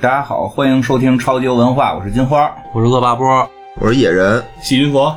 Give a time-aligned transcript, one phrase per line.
[0.00, 2.48] 大家好，欢迎收听超级文化，我是金花。
[2.72, 3.50] 我是恶霸波。
[3.80, 5.12] 我是野人，细菌佛，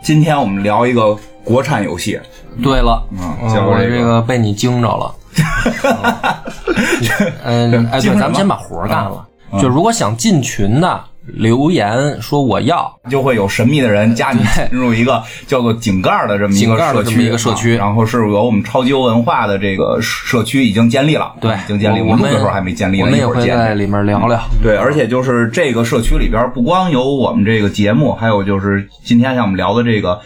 [0.00, 1.14] 今天我们聊一个
[1.44, 2.18] 国产游戏，
[2.62, 5.14] 对了，嗯嗯我这个被你惊着了。
[7.44, 9.28] 嗯，哎，对，咱们先把活儿干了。
[9.52, 22.00] 嗯就如果想进群的，留言说我要，就会有神秘的人加你进入一个叫做井盖的这么一个社区，盖的这么一个社区啊然后是由我们超级文化的这个社区已经建立了，对，已经建立。
[22.00, 24.42] 我们那时候还没建立呢，我们也一会在里面聊聊。
[24.62, 30.20] 对，而且就是这个社区里边，不光有我们这个节目，还有就是今天像我们聊的这个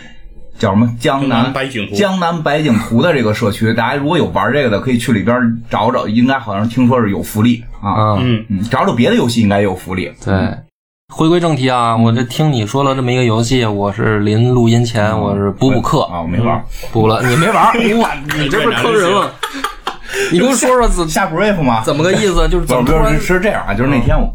[0.59, 5.37] 叫什么江江南南白景图江南白景图的这个社区，大家如果有玩这个的，可以去里边
[5.68, 8.16] 找找，应该好像听说是有福利啊。
[8.18, 10.10] 嗯，嗯，嗯，找找别的游戏应该也有福利。
[10.24, 10.34] 对。
[11.15, 16.62] 回归正题啊，我这听你说了这么一个游戏，我是临录音前我是补补课啊，我没玩。
[16.93, 17.73] 补了，你没玩儿？
[18.02, 19.30] 哇，你这不是坑人吗？
[20.32, 21.82] 你给我说说怎下 brief 吗？
[21.84, 22.49] 怎么个意思？
[22.49, 24.34] 就是不是不怎么是这样啊，就是那天我，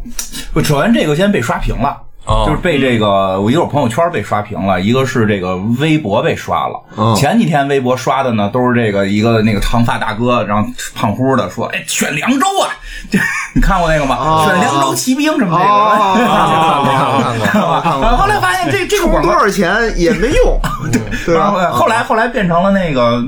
[0.54, 1.94] 我扯完这个先被刷屏了。
[2.24, 6.80] 哦就是被这个，我一会儿朋友圈被刷屏了，一个是这个微博被刷了。
[6.96, 12.70] 嗯前几天微博刷的呢，都是这个一个那个长发大哥，然后胖乎的说：“哎，选凉州啊！”
[13.10, 13.18] 这
[13.54, 14.16] 你看过那个吗？
[14.20, 16.14] 哦选凉州骑兵什么这哦
[17.42, 17.46] 个。
[17.48, 20.60] 看过看过看过后来发现这这个广告多少钱也没用，
[21.26, 21.58] 对然后？
[21.72, 23.22] 后来后来变成了那个，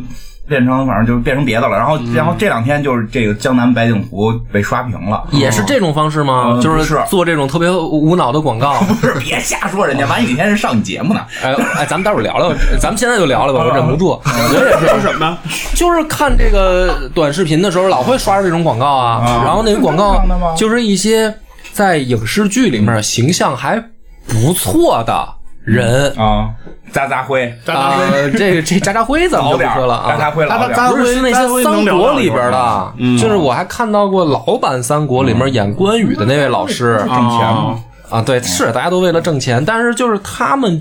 [0.49, 1.77] 变成反正就变成别的了。
[1.77, 6.53] 然后然后这两天就是这个江南白景图被刷屏了，也是这种方式吗？
[6.55, 8.81] 嗯就是做这种特别无脑的广告。
[9.01, 11.21] 不是别瞎说人家，万一哪天是上你节目呢？
[11.43, 14.21] 哎哎，咱们待会儿聊聊，咱们现在就聊聊吧， 我忍不住。
[14.25, 15.39] 我也说是，什么？
[15.75, 19.25] 就是看这个短视频的时候，老会刷着这种广告啊。
[19.25, 20.23] 啊然后那个广告
[20.57, 21.35] 就是一些
[21.73, 23.83] 在影视剧里面形象还
[24.27, 25.29] 不错的
[25.65, 26.51] 人啊，
[26.95, 27.95] 渣渣辉，啊。
[28.37, 30.13] 这个这渣渣辉咱们就不老点儿说了啊。
[30.13, 30.91] 渣渣辉老点渣渣儿。
[30.91, 37.79] 不是是那些三国里边的，嗯就是我还看到过老版三国里面演关羽的那位老师，挣钱吗，
[38.11, 40.81] 啊，对，是大家都为了挣钱，但是就是他们，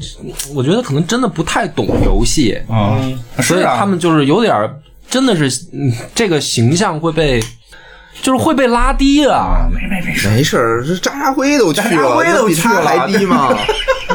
[0.54, 4.74] 我觉得可能真的不太懂游戏，嗯，所以他们就是有点儿
[5.10, 7.40] 真的是，嗯，这个形象会被，
[8.22, 9.36] 就是会被拉低啊。
[9.36, 13.50] 啊，没没没事，没事儿，这渣渣辉都去渣渣了，辉都比他去了还低吗？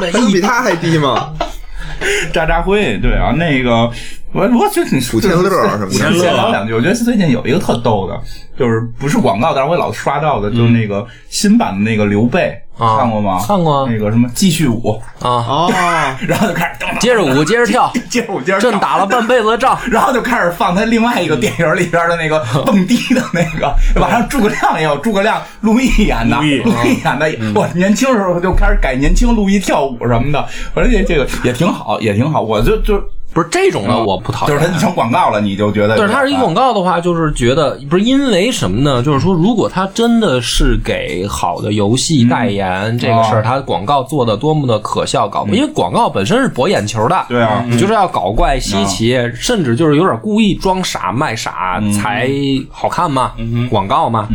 [0.00, 1.32] 那比他还低吗？
[2.32, 3.90] 渣渣辉，对啊，那个
[4.32, 5.86] 我我觉得你古天乐 什么的。
[5.86, 8.20] 古天乐闲聊两句，我觉得最近有一个特逗的，
[8.58, 12.98] 就是不是广告，但是我老刷到的，就是那个新版的那个刘备，啊。
[12.98, 13.42] 看过吗？
[13.46, 15.30] 看过那个什么继续舞，啊，
[15.72, 19.78] 啊， 然后就开始噔接着舞，接着跳，接着舞，接着朕跳打了半辈子的仗。
[19.90, 26.42] 然后就开始放他另外一个电影里边的那个蹦迪的那个，晚上诸葛亮也有，诸葛亮陆毅演的，陆
[26.84, 33.02] 毅演的，我年轻时候就开始改年轻陆毅跳舞什么的，我说这这个也挺好，也挺好，我就就
[33.34, 34.56] 不是这种的，我不讨厌。
[34.56, 39.02] 就是他成广告了，你就觉得但是它是一广告的话，就是觉得不是因为什么呢？
[39.02, 43.36] 就是说，如果它真的是给好的游戏代言、这个事哦。
[43.36, 52.28] 儿，它广告做的多么的可笑搞，因为广告本身是博眼球的，对啊，你就是要搞怪稀奇，甚至就是有点故意装傻卖傻才
[52.70, 53.32] 好看嘛，
[53.70, 54.26] 广告嘛。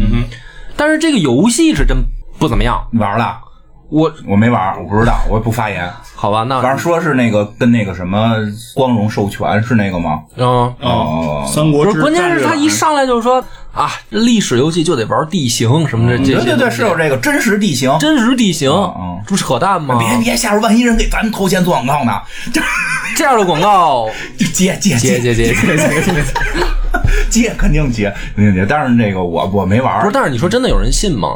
[0.78, 1.98] 但是这个游戏是真
[2.40, 3.38] 不怎么样，你玩了？
[3.94, 5.88] 我我没玩，我不知道，我也不发言。
[6.16, 8.34] 好吧，那反正说是那个跟那个什么
[8.74, 10.20] 光荣授权是那个吗？
[10.36, 10.48] 嗯
[10.82, 11.92] 哦，三国志。
[11.92, 16.18] 不是，关键是他一上来就是说啊，历史游戏就得玩地形什么的。
[16.18, 18.72] 对对对，是有这个真实地形，真实地形，
[19.28, 20.00] 不扯淡吗？
[20.00, 22.14] 别别，下边万一人给咱们投钱做广告呢？
[22.52, 22.60] 这
[23.16, 25.54] 这样的广告 接接接接接接接
[27.30, 28.66] 接，肯定接肯定接。
[28.68, 30.00] 但是那个我我没玩。
[30.00, 31.28] 不是，但是你说真的有人信吗？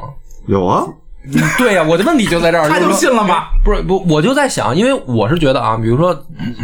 [0.47, 0.83] 有啊。
[1.57, 3.45] 对呀、我的问题就在这儿，他 就就是说信了吗？
[3.63, 6.17] 不是不，我就在想，因为我是觉得啊，比如说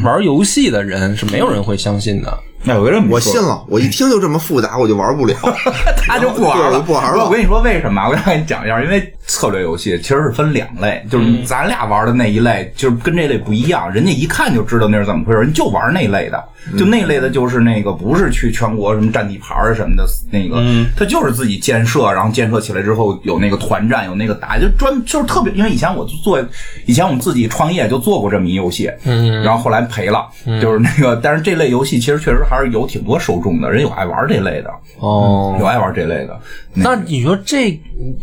[0.03, 2.37] 玩游戏的人是没有人会相信的。
[2.63, 5.35] 那有个人我信了，我一听就这么复杂，我就玩不了。
[6.07, 8.07] 他就不玩了，我不玩了我跟你说为什么？
[8.07, 16.43] 我跟你讲一下，因为策略游戏其实是分两类，就是咱俩玩的那一类，就是跟这类不一样，人家一看就知道那是怎么回事，人就玩那类的，
[16.77, 20.61] 就那类的就是那个不是去全国什么占地盘儿什么的，那个
[20.97, 26.41] 他就是自己建设，然后建设起来之后有那个团战，有那个打，就专就是特别，因为以前我就做，
[26.85, 30.27] 以前我们自己创业就做过这么一游戏，嗯，然后后来赔了，
[30.61, 34.69] 就是那个，但是这类游戏其实确实还是有挺多受众的，人有爱玩这类的，
[34.99, 36.39] 哦有爱玩这类的。
[36.75, 37.69] 那你说这，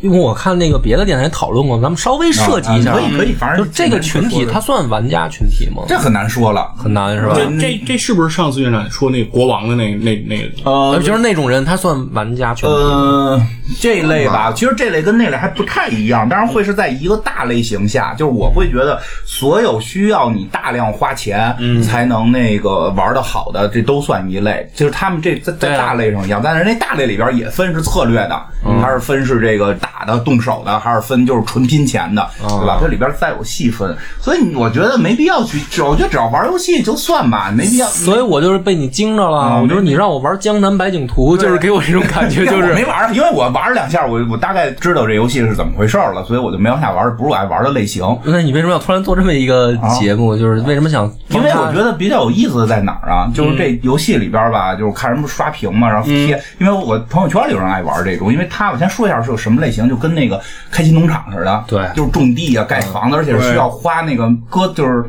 [0.02, 5.84] 因为我看那个别的电台讨论过，咱们稍微涉及一下，啊可以可以，反正就这个群体，它算玩家群体吗？
[5.86, 6.72] 这很难说了。
[6.76, 7.34] 很难是吧？
[7.36, 10.48] 这这这是不是上次院长说那国王的那那那个？
[10.64, 12.74] 呃，呃就是那种人，他算玩家群体。
[12.74, 13.40] 呃，
[13.80, 21.54] 这一类吧，其实这类跟那类还不太一样，当然会是在一个大类型下，就是我会觉得所有需要你大量花钱
[21.84, 24.68] 才能那个玩的好的，这都算一类。
[24.74, 28.40] 就是他们这在在大类上一样，但是那大类里边也分是策略的，
[28.82, 32.78] 还是分是这个打的动手的，还是分就是纯拼钱的，对吧？
[32.80, 37.86] 这里边再有细分，所以我觉得没必要去，只我觉得只要玩游戏就算吧，没必要。
[37.86, 39.38] 所以我就是被你惊着了。
[39.38, 48.04] 啊我觉得你让我玩《江南百景图》，就是给我一种感觉， 就是没玩，因为我玩了两下，我我大概知道这游戏是怎么回事了，所以我就没往下玩，不是我爱玩的类型。
[48.24, 50.36] 那你为什么要突然做这么一个节目？
[50.36, 51.04] 就是为什么想？
[51.06, 53.30] 啊因为我觉得比较有意思的在哪儿啊？
[53.34, 56.40] 就是这游戏里边吧，就是看人不刷屏嘛，然后贴。
[56.58, 60.40] 因为我朋友圈里有人爱玩这种，因为他我先说一下是个什么类型，就跟那个
[60.70, 65.04] 开心农场似的，对就是种地啊、盖房子，而且是需要花那个搁，就是。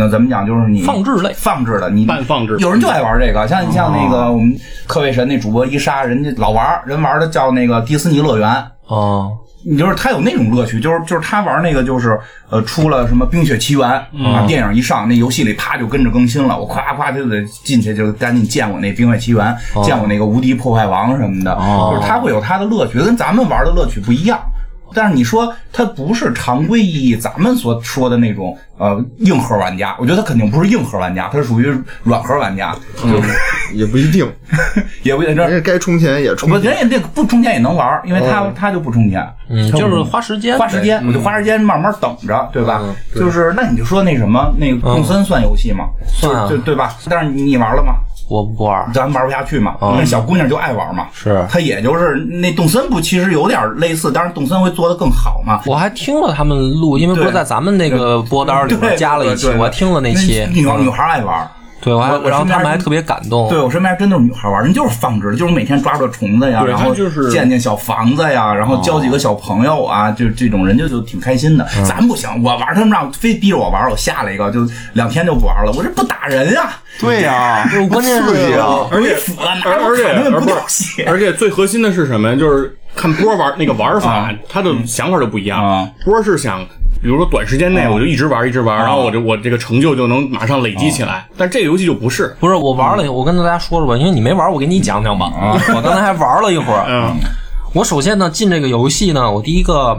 [0.00, 0.46] 那，怎么讲？
[0.46, 8.48] 就是你放置类放置的，你半放置有人就爱玩这个，像你像那个我们克卫神那主播伊莎，人家老玩，人玩的叫那个迪士尼乐园，
[8.86, 12.18] 哦，你就是他有那种乐趣，就是就是他玩那个就是
[12.48, 13.80] 呃出了什么《冰雪奇缘》
[14.24, 21.54] 啊，电影一上，那游戏里啪就跟着更新了，我夸夸就得进去就赶紧见我那《冰雪奇缘》，见我那个无敌破坏王什么的，
[21.90, 24.38] 就是他会有他的乐趣，跟咱们玩的乐趣不一样。
[24.94, 33.28] 但是你说他不是常规意义咱们所说的那种呃硬核玩家，我觉得他肯定不是硬核玩家，他是属于软核玩家，就是、
[33.74, 34.30] 也不一定，
[35.02, 36.58] 也不这人家该充钱也充我。
[36.58, 42.82] 人家那个不充钱也能玩，因为他、他就不充钱，嗯，就是花时间，花时间，我就花时间慢慢等着，对吧？
[43.14, 45.84] 就是那你就说那什么，那个动森算游戏吗？
[46.06, 46.96] 算啊对对吧？
[47.08, 47.94] 但是你你玩了吗？
[48.28, 48.90] 我不玩。
[48.92, 49.76] 咱玩不下去嘛。
[49.80, 51.06] 那小姑娘就爱玩嘛。
[51.12, 55.60] 是她也就是那动森不，其实有点类似，但是动森会做得更好嘛。
[55.66, 60.46] 我还听了他们录，因为不是在咱们那个播单里对面加了一期，我还听了那期。
[60.52, 61.48] 女女孩爱玩。
[61.80, 63.48] 对，我还我我然后身边还他们还特别感动。
[63.48, 71.66] 对我身边真都是女孩玩，人就是放置，就是每天抓抓虫子呀，然后就是建建小房子呀，然后交几个小朋友啊，就这种人就就挺开心的。
[71.86, 75.72] 咱不行，我玩他们让非逼着我玩，我下了一个，就两天就不玩了。
[75.76, 76.70] 我这不打人呀，
[77.00, 78.86] 对呀， 关键是刺激啊！
[78.90, 79.16] 而且
[79.64, 81.04] 而而且而不是掉血。
[81.06, 82.36] 而且最核心的是什么呀？
[82.36, 85.88] 就是看波玩那个玩法，他的想法就不一样啊。
[86.04, 86.66] 波是想，
[87.00, 91.26] 比如说短时间内我就一直玩一直玩，然后我这我这个成就就能马上累积起来。
[91.36, 95.30] 但这个游戏就不是，不是我玩了，我跟大家说说吧，因为你没玩，我给你讲讲吧。
[95.74, 96.86] 我刚才还玩了一会儿。
[96.88, 97.16] 嗯。
[97.74, 99.96] 我首先呢进这个游戏呢，我第一个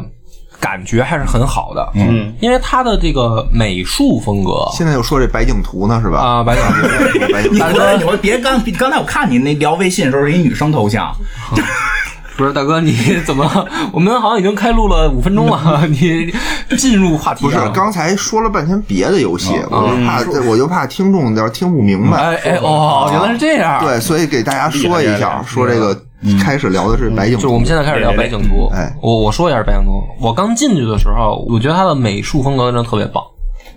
[0.60, 4.68] 感觉还是很好的，嗯，因为它的这个美术风格。
[4.74, 6.20] 现在又说这白景图呢，是吧？
[6.20, 7.28] 啊，白景图。
[7.32, 7.56] 白景图。
[7.56, 11.16] 你回来，你回别刚刚才我看你那聊微信的时候是一女生头像，
[12.40, 12.96] 不是大哥，你
[13.28, 13.46] 怎么？
[13.92, 16.34] 我们好像已经开录了五分钟了， 你
[16.78, 22.18] 进入话题不是，刚才说了半天别的游戏，我就怕我就怕听众要听不明白。
[22.18, 23.84] 哎哎哦，原来是这样。
[23.84, 25.94] 对，所以给大家说一下，说这个
[26.42, 28.70] 开始聊的是白景图，就是我们现在开始聊白景图。
[28.74, 30.02] 哎我我说一下白景图。
[30.22, 33.22] 我刚进去的时候，我觉得它的美术风格真的特别棒。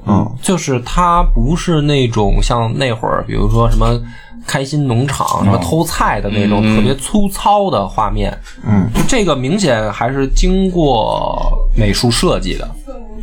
[0.06, 4.00] 嗯，就是它不是那种像那会儿，比如说什么
[4.46, 8.36] 开心农场、什么偷菜的那种特别粗糙的画面。
[8.66, 12.70] 嗯，就这个明显还是经过美术设计的，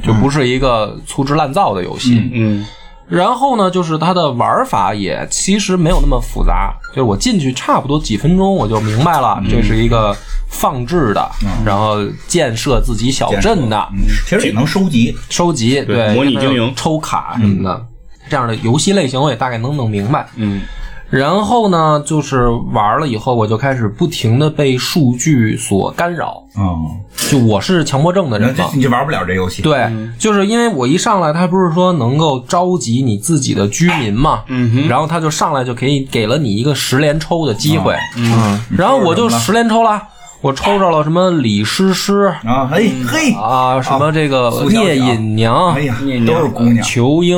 [0.04, 2.30] 就不是一个粗制滥造的游戏。
[2.34, 2.66] 嗯
[3.08, 10.16] 然后呢，就是它的玩法也其实没有那么复杂，就是我进去差不多几分钟我就明白了，这是一个
[10.48, 11.28] 放置的，
[11.66, 13.90] 然后建设自己小镇的，
[14.28, 15.18] 其实也能收集。
[15.28, 15.96] 收集对。
[15.96, 16.14] 对。
[16.14, 16.72] 模拟经营。
[16.76, 17.84] 抽卡什么的，
[18.30, 20.28] 这样的游戏类型我也大概能弄明白。
[20.36, 20.62] 嗯
[21.10, 26.44] 然后呢，就是玩了以后，我就开始不停的被数据所干扰。
[26.58, 27.00] 嗯，
[27.30, 29.62] 就我是强迫症的人嘛，你就玩不了这游戏。
[29.62, 34.88] 对，就是因为我一上来，他不是说能够召集你自己的居民嘛，嗯哼。
[34.88, 40.02] 然后他就上来就可以给了你一个十连抽的机会，嗯，然后我就十连抽了，
[40.42, 46.82] 我抽着了什么李诗诗啊，嘿嘿，啊，什么这个聂隐娘、哎呀，都是姑娘。
[46.84, 47.38] 裘英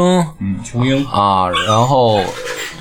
[0.64, 2.22] 琼英啊，然后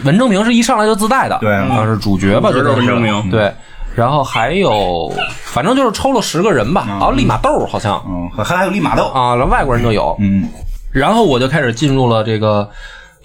[0.04, 3.50] 文征明是一上来就自带的，对啊是主角吧，就是文征明对，
[3.94, 5.10] 然后还有
[5.44, 9.04] 反正就是抽了十个人吧，啊，利马豆好像嗯，还还有利马豆。
[9.14, 10.46] 啊，连外国人都有，嗯
[10.92, 12.68] 然后我就开始进入了这个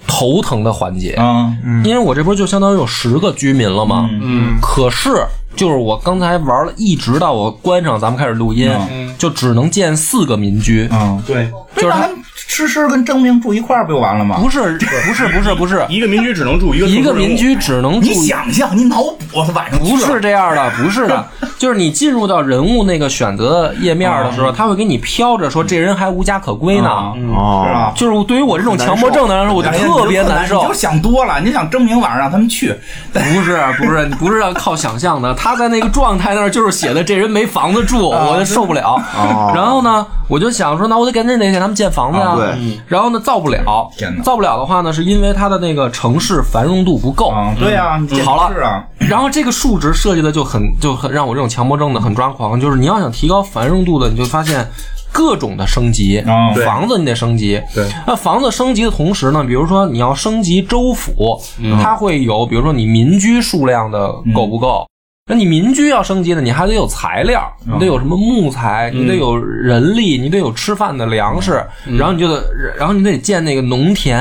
[0.08, 1.52] 头疼的环节，啊，
[1.84, 4.08] 因为我这不是就相当于有十个居民了吗？
[4.22, 5.26] 嗯可是
[5.56, 8.70] 就是我刚才玩了，一直到我关上咱们开始录音，
[9.18, 10.88] 就只能建四个民居。
[10.92, 11.50] 嗯，对。
[11.76, 12.10] 就是他
[12.48, 14.38] 诗诗跟征明住一块儿不就完了吗？
[14.40, 26.90] 不是不是不是不是，一个民居只能住一个一个民居只能住你想象，你脑补晚上不是这样的，不是的，就是你进入到人物那个选择页面的时候，他会给你飘着说这人还无家可归呢。
[26.90, 27.94] 啊是哦，吧？
[27.96, 30.74] 就是对于我这种强迫症的人来说，我就特别难受你就。
[30.74, 32.74] 想多了，你想证明晚上让他们去，
[33.12, 39.02] 不是不是不是要靠想象的，他在那个状态那儿就是写的这人没房子住，我就受不了。
[39.18, 42.35] 哦然后呢，我就想说，那我得赶紧得给他们建房子呀。
[42.36, 42.62] 啊对。
[42.62, 43.90] 嗯然后呢，造不了。
[43.98, 47.30] 天哪，造不了的话呢，是因为它的那个城市繁荣度不够。
[47.30, 48.54] 啊，对呀，你好了。
[48.54, 54.68] 是啊，然后这个数值设计的就很就很让我这种强迫症的很抓狂，就是你要想提高繁荣度的，你就发现
[55.12, 61.40] 各种的升级，哦房子你得升级，对，那房子升级的同时呢，比如说你要升级州府，
[61.82, 64.86] 它会有比如说你民居数量的够不够。
[65.28, 71.66] 那你民居要升级呢，你还得有材料，你得有什么木材，你得有人力，你得有吃饭的粮食，
[71.98, 72.46] 然后你就得，
[72.78, 74.20] 然后你得建那个农田，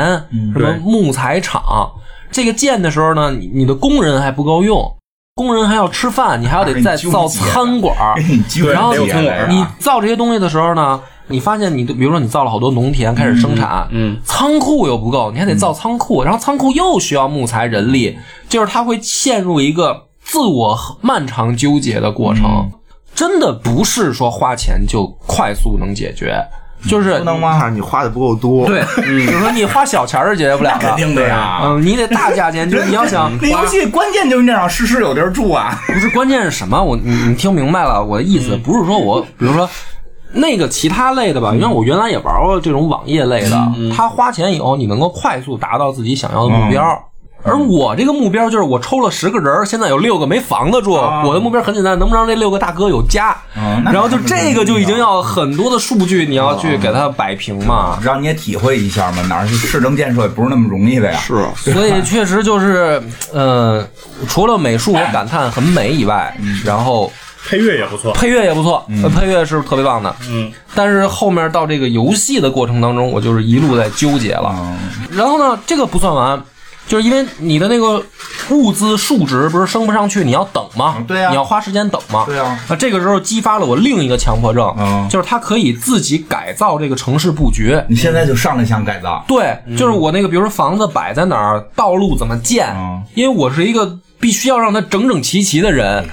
[0.55, 1.63] 什么木材厂。
[2.31, 4.83] 这个建的时候呢，你你的工人还不够用，
[5.35, 8.15] 工人还要吃饭，你还要得再造餐馆儿。
[8.73, 13.87] 然后得有餐馆儿你造这些东西的时候呢，你发现你的，比如说你造了好多农田开始生产，
[14.25, 18.17] 仓库又不够，你还得造仓库，然后仓库又需要木材、人力，
[18.49, 22.71] 就是它会陷入一个自我漫长纠结的过程。
[23.15, 26.45] 真的不是说花钱就快速能解决，
[26.89, 27.61] 就是不能吗？
[27.61, 31.61] 看你花的不够多，对， 比如说你花小钱儿是解决不了的，肯定的呀。
[31.63, 36.83] 嗯，你得大价钱，就是你要想 那游戏关键就是那让诗诗有地儿住啊， 不是，关键是什么？
[36.83, 39.71] 我你你听明白了我的意思，不是说我，比如说
[40.33, 46.83] 那个其他类的吧，因为我原来也玩过这种网页类的，他花钱以后你能够快速达到自己想要的目标。
[47.45, 50.93] 而我这个目标就是我抽了十个人，现在有六个没房子住。
[50.95, 53.37] 我的目标很简单，能不能让这六个大哥有家？
[53.57, 57.99] 嗯那然后就这个就已经要很多的数据，你要去给他摆平嘛。
[58.03, 61.19] 让你也体会一下嘛，哪儿是市政建设也不是那么容易的呀。
[61.19, 63.87] 是啊所以确实就是，呃，
[64.27, 66.35] 除了美术我感叹很美以外，
[66.65, 67.13] 然后
[67.47, 68.13] 配乐也不错。
[68.15, 70.15] 配乐也不错，呃配乐是特别棒的。
[70.31, 74.55] 嗯，但是后面到这个游戏的过程当中，我就是一路在纠结了。
[74.59, 74.79] 嗯
[75.11, 76.43] 然后呢，这个不算完，
[76.87, 78.05] 就是因为你的那个
[78.51, 80.95] 物资数值不是升不上去，你要等嘛？
[80.99, 82.25] 嗯对呀你要花时间等吗？
[82.27, 87.81] 对呀那这个时候激发了我另一个强迫症，嗯就是它可以自己改造这个城市布局。
[87.89, 96.07] 你现在就上来想改造，对，就是我那个，比如说房子摆在哪儿，道路怎么建，嗯因为我是一个必须要让它整整齐齐的人。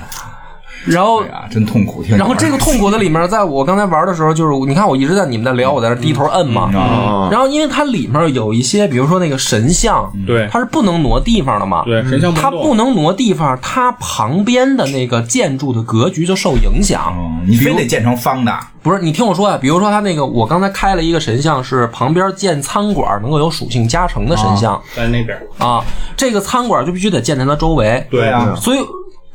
[0.86, 2.04] 然后哎呀，真痛苦。
[2.10, 6.72] 然后这个痛苦的里面，在我刚才玩的时候，就是你看我一直在你们在聊，我在那低头摁嘛。
[6.76, 11.84] 啊，然后因为它里面有一些，比如说那个神像，对它是不能挪地方的嘛。
[11.86, 17.14] 对，神像动它不能挪地方，它旁边的那个建筑的格局就受影响。
[17.18, 25.38] 嗯，你非得建成方的，不是，你听我说啊、比如说它那个，我刚才开了一个神像，是旁边建餐馆能够有属性加成的神像在那边。
[25.58, 25.84] 啊
[26.18, 28.06] 这个餐馆就必须得建在它周围。
[28.10, 28.80] 对啊所以，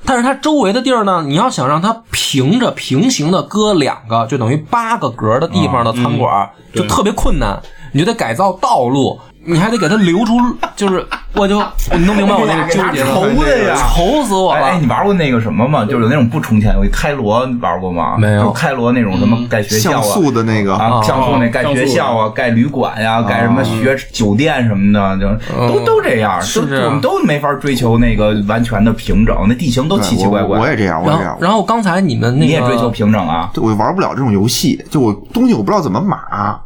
[0.06, 7.60] 但是它周围的地儿呢，你要想让它平着平行的搁两个，就等于八个格的地方的餐馆，就特别困难。
[7.92, 10.34] 你就得改造道路，你还得给他留出，
[10.74, 11.60] 就是 我就
[11.92, 13.76] 你能明白我那个纠结愁的，呀。
[13.94, 14.86] 愁死我了，哎你。
[14.86, 15.84] 玩过那个什么吗？
[15.84, 18.16] 就是有那种不充钱游戏，开罗你玩过吗？
[18.18, 20.02] 没有就开罗那种什么盖学校像啊。
[20.02, 30.58] 素的那个啊，像素那哦盖学校啊，盖旅馆呀，盖什么学酒店什么的，就都都这样，都是我们都没法追求那个完全的平整，那地形都奇奇怪怪。
[30.58, 31.38] 我我也这样，我也然后这样，。
[31.40, 33.50] 然后刚才你们那个你也追求平整啊？
[33.52, 36.58] 对我玩不了这种游戏，就我东西我不知道怎么码，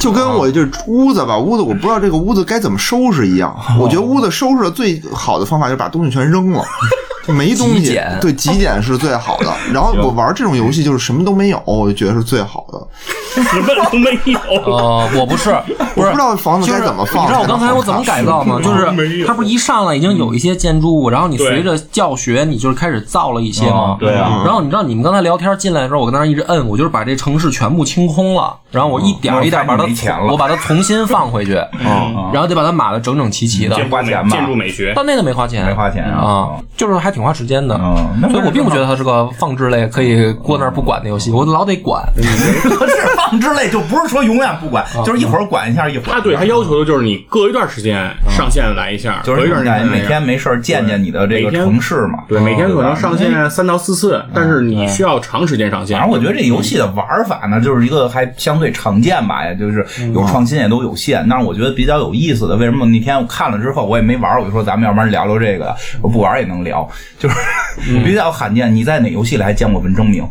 [0.00, 3.56] 就跟我这屋子吧，屋子我不知道这个屋子该怎么收拾一样。
[3.80, 6.66] 我觉得屋子收拾的最好的方法就是把东西全扔了，就
[7.32, 8.18] 没东西极简。
[8.20, 9.52] 对，极简是最好的。
[9.72, 13.42] 然后我玩这种游戏就是什么都没有，我就觉得是最好的。
[13.42, 14.38] 什么都没有。
[14.70, 15.54] 呃，我不是，
[15.94, 18.58] 不是我不知道房子该怎么放就是你知道我刚才我怎么改造吗？
[18.64, 24.06] 就是它不是一上来已经有一些建筑物，然后你随着教学，你就是开始造了一些吗嗯？
[24.06, 33.76] 对啊然后你知道你们刚才聊天进来的时候，我跟那儿一直摁，我就是把这城市全部清空了，然后我一点一点把它嗯我把它重新放回去，嗯然后得把它码的整整齐齐的。
[33.76, 34.92] 建筑美花钱吧建筑美学。
[34.96, 37.80] 但那个没花钱，没花钱啊啊，就是还挺花时间的。
[37.82, 42.02] 嗯所以我并不觉得它是个放置类可以过那儿不管的游戏，我老得管。
[42.14, 42.22] 可
[42.86, 52.24] 是放置类就不是说永远不管，就是一会儿管一下，一会儿他对他要求的就是你隔一段时间上线来一下，就是隔一段时间来每天没事儿见见你的这个每天城市嘛。
[52.28, 55.98] 对每天可能上线三到四次，但是你需要长时间上线。
[55.98, 61.26] 反正我觉得这游戏的玩法呢，就是一个还相对常见吧，也就是有创新也都有限。
[61.30, 67.34] 但是我觉得比较有意思的，为什么那天我看了之后我也没玩，我就说咱们要不然聊聊这个，我不玩也能聊，就是
[68.04, 68.74] 比较罕见。
[68.74, 70.26] 你在哪游戏里还见过文征明？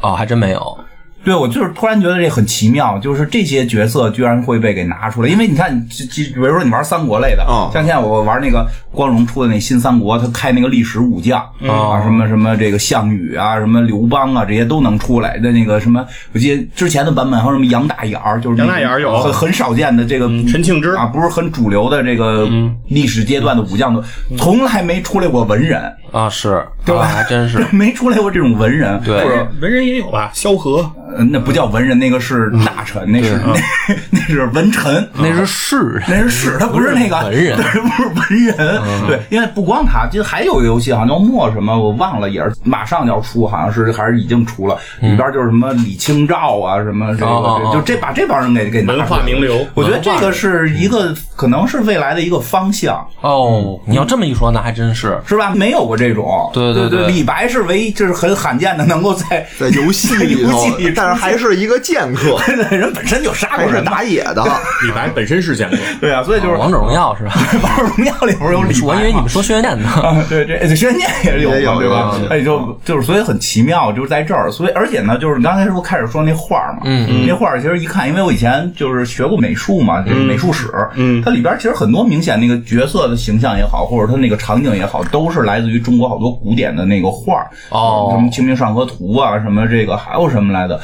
[0.00, 0.84] 哦，还真没有。
[1.22, 22.48] 对，我就是突然觉得这很奇妙，就是这些角色居然会被给拿出来，因为你看，就就比如说你玩三国类的，哦像现在我玩那个光荣出的那新三国，他开那个历史武将啊，什么什么这个项羽啊，什么刘邦啊，这些都能出来的那个什么，我记得之前的版本还有什么杨大眼儿，就是杨大眼儿有很很少见的这个陈庆之啊，不是很主流的这个
[22.88, 24.02] 历史阶段的武将都，
[24.38, 27.62] 从来没出来过文人，啊，是，对吧啊还真是。
[27.72, 38.80] 没出来过这种文人，对或者文人也有吧，萧何呃，那不叫文人，那个是大臣，那是那 那是文臣，那是士人，那是士，他不是那个文人 对，不是文人。
[39.06, 53.04] 对，因为不光他，就还有一个游戏，好像叫墨什么，我忘了，也是马上就要出，好像是还是已经出了，里边就是什么李清照啊，什么这个，就这把这帮人给给拿文化名流，我觉得这个是一个，可能是未来的一个方向。
[53.20, 55.18] 哦，你要这么一说，那还真是。
[55.26, 55.52] 是吧？
[55.54, 62.36] 没有过这种，对对对对李白是唯一，就是很罕见的，能够在在游戏里头游戏里，但是还是一个剑客，
[62.70, 64.44] 人本身就杀还是过人，打野的。
[64.86, 67.32] 李白本身是剑客，对啊，所以就是王者荣耀是吧？
[67.62, 69.88] 王者荣耀里边有李白嘛，我以为你们说轩辕剑呢。
[69.88, 72.14] 啊，对，这这轩辕也是有也有，对吧？
[72.28, 90.78] 哎，就就是所以很奇妙，就是在这儿，所以而且呢，就是你刚才说开始说那画嘛，嗯，那画其实一看，因为我以前就是学过美术嘛，就是美术史，嗯它里边其实很多明显那个角色的形象也好，或者它那个场景也好，都是来自于中国好多古典的那个画，哦什么《清明上河图》啊，什么这个还有什么来的，《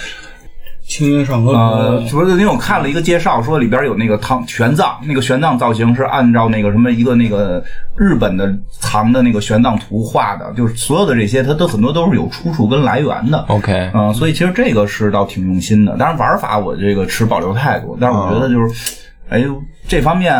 [0.89, 7.63] 清明上河图呃，》不是，因为我看了一个介绍，说里边有那个唐玄奘，那个玄奘造型是按照那个什么一个那个
[7.97, 13.45] 日本的藏的那个玄奘图画的，就是所有的这些，它都很多都是有出处跟来源的。
[13.49, 18.97] OK，嗯，所以其实这个是倒挺用心的，当然玩法我这个持保留态度，但是我觉得就是，
[19.29, 20.35] 哎呦，这方面，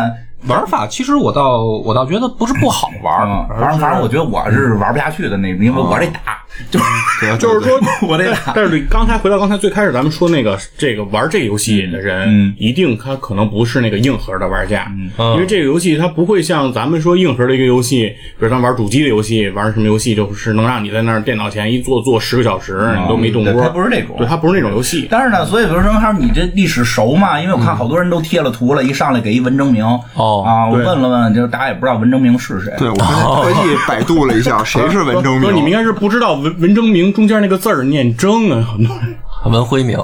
[0.45, 6.37] 玩法其实我倒我倒觉得不是不好玩反正反正我觉得我是玩不下去的那个，因为我得打，
[6.69, 6.85] 就是
[7.37, 8.53] 就是说， 我得打。
[8.55, 25.07] 但是刚才回到刚才最开始咱们说那个这个玩这个游戏的人，嗯一定他可能不是那个硬核的玩家，嗯因为这个游戏它不会像咱们说硬核的一个游戏，比如咱玩主机的游戏，玩什么游戏就是能让你在那儿电脑前一坐坐十个小时，你都没动对窝，它不是那种对，它不是那种游戏。
[25.09, 27.41] 但是呢，所以比如说，还是你这历史熟嘛？
[27.41, 29.83] 因为我看好多人都贴了图了，一上来给一文征明。
[30.13, 32.73] 哦啊，我对问了问，就是大家也不知道文征明是谁。
[32.77, 35.77] 对，我刚才特意百度了一下，谁是文征 哥，你们应？
[35.77, 39.15] 该是不知道文文征明中间那个字儿念征啊，很多人
[39.49, 39.97] 文辉明。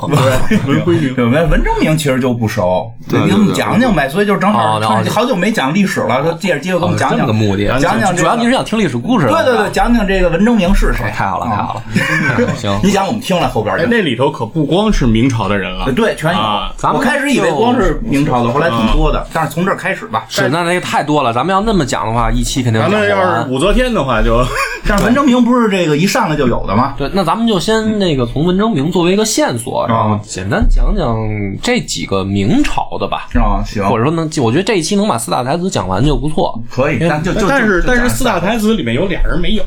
[0.65, 1.13] 文辉明。
[1.13, 4.07] 对，文文征明其实就不熟，对给我们讲讲呗。
[4.07, 8.53] 所以就正好好久没讲历史了，就借着机会给我们讲讲目的，讲讲主要你是。
[8.53, 9.27] 想听历史故事。
[9.27, 11.12] 对对对，，讲讲这个文征明是谁？
[11.12, 11.82] 太好了，太好啊！
[12.38, 12.53] 了。
[12.56, 16.71] 行，你讲我们听了后边那里头可不光是明朝的人了，对，全有啊。
[16.77, 19.25] 咱们我开始以为光是明朝的，后来挺多的。
[19.34, 20.25] 但是从这儿开始吧。
[20.29, 23.10] 是那那个太多了，咱们要那么讲的话，一期肯定咱们。
[23.10, 24.45] 要是武则天的话，就
[24.88, 26.93] 但是文征明不是这个一上来就有的吗？
[26.95, 31.17] 对，那咱们就先那个从文征明作为一个线索，然后简单讲讲
[31.60, 36.62] 这几个明朝的吧，啊，行，或者说能，我觉得这一期能把四大才子讲完就不错。
[36.69, 39.63] 可以，但就就但是就但是四大才子里面有俩人没有，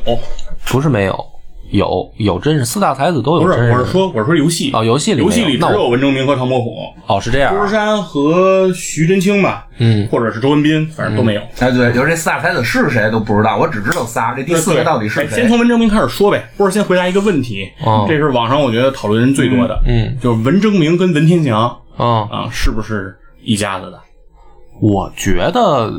[0.67, 1.25] 不是没有，
[1.71, 6.77] 有有真是四大才子都有不是，我是说我是说游戏哦游戏里游戏里只有文征明和唐伯虎、
[7.07, 7.65] 哦，是这样啊。
[7.65, 11.41] 朱山和徐真卿吧，嗯，或者是周文斌，反正都没有。
[11.59, 15.41] 哎，对，就是这四大才子是谁都不知道，我只知道仨，这第四个到底是哎谁？
[15.41, 23.99] 先从文征明开始说呗，或者先回答一个问题，哦这是网上我觉得讨论人最多的，嗯就是文征明跟文天祥嗯，啊是不是一家子的？
[24.79, 25.91] 我觉得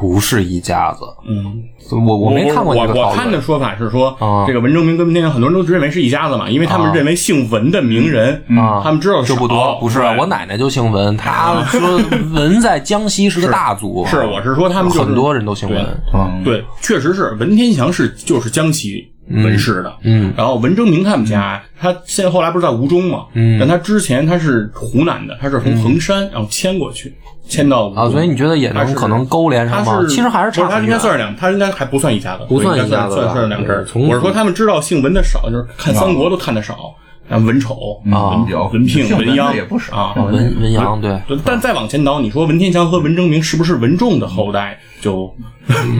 [0.00, 1.04] 不是一家子。
[1.28, 1.62] 嗯，
[2.06, 3.40] 我我没看过我这个我看的。
[3.42, 4.44] 说法是说，啊。
[4.46, 6.94] 这个文征明跟文天祥很多人都认为是一家子嘛，因为他们啊。
[6.94, 8.80] 认为姓文的名人，啊。
[8.82, 10.18] 他们知道就不多，不是对。
[10.18, 11.98] 我奶奶就姓文，她说
[12.32, 20.32] 文在江西是个大族，是我是说他们就是很多人都姓文，嗯，对，确实是文天祥是就是江西文氏的，嗯。
[20.36, 23.58] 然后文征明他们家，他现在后来不是在吴中嘛，嗯。
[23.58, 27.14] 但他之前他是湖南的，他是从衡山然后迁过去，
[27.48, 29.92] 迁到啊，所以你觉得也能可能勾连上吗？
[29.96, 30.80] 他是其实还是差不他。
[30.80, 33.86] 应该算是两，他应该还不算一家子，不算一家子吧算算两支儿。
[33.94, 36.94] 我是说他们知道姓文的少，就是看三国都看的少，
[37.30, 40.14] 像文丑啊文表文聘、文的鞅也不少啊。
[40.16, 45.32] 文文鸯对，但再往前倒，你说文天祥和文征明是不是文仲的后代，就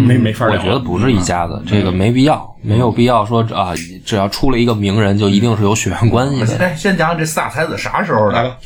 [0.06, 0.56] 没没法聊。
[0.56, 3.72] 我觉得不是一家子，这个没必要，没有必要说啊，
[4.04, 6.58] 只要出了一个名人，就一定是有血缘关系的。
[6.58, 8.56] 哎，先讲讲这四大才子啥时候的？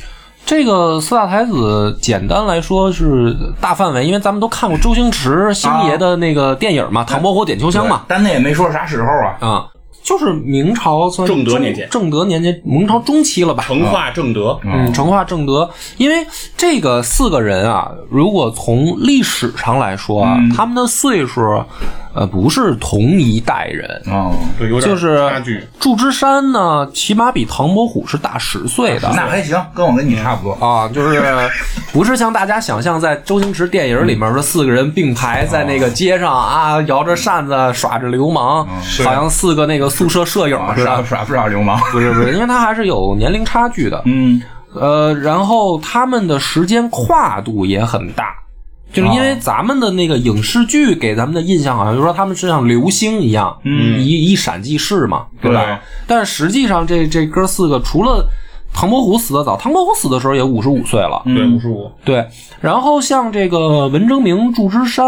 [0.47, 9.37] 这个四大才子，简单来说是大范围，因为咱们都看过周星驰星爷的那个电影嘛，《唐伯虎点秋香》嘛，但那也没说啥时候啊。
[9.39, 9.65] 啊，
[10.05, 13.63] 就是明朝算正德年间正德年间，明朝中期了吧？
[13.63, 16.15] 成化正德，嗯，成化正德，因为
[16.55, 21.41] 这个四个人啊，如果从历史上来说啊，他们的岁数，
[22.15, 24.01] 呃，不是同一代人。
[24.07, 25.61] 哦，对，有点就是差距。
[25.79, 29.11] 祝枝山呢，起码比唐伯虎是大十岁的。
[29.13, 30.65] 那还行，跟我跟你差不多。
[30.65, 31.21] 啊，就是
[31.91, 38.65] 不是像大家想象，在周星驰电影里面说四个人并排在那个街上啊，摇着扇子耍着流氓，
[39.03, 40.85] 好像四个那个宿舍舍友似的。
[40.85, 41.77] 耍耍不耍流氓？
[41.91, 44.01] 不是不是，因为他还是有年龄差距的。
[44.05, 44.41] 嗯，
[44.73, 48.33] 呃，然后他们的时间跨度也很大，
[48.95, 55.65] 就是因为咱们的那个影视剧给咱们的印象，好像就是说他们是像流星一样，嗯，一一闪即逝嘛，对吧？
[55.65, 55.77] 对
[56.07, 58.25] 但是实际上这这哥四个除了
[58.73, 61.91] 唐伯虎死的早，唐伯虎死的时候也五十五岁了，对，五十五。
[62.03, 62.25] 对。
[62.59, 65.05] 然后像这个文征明、祝枝山，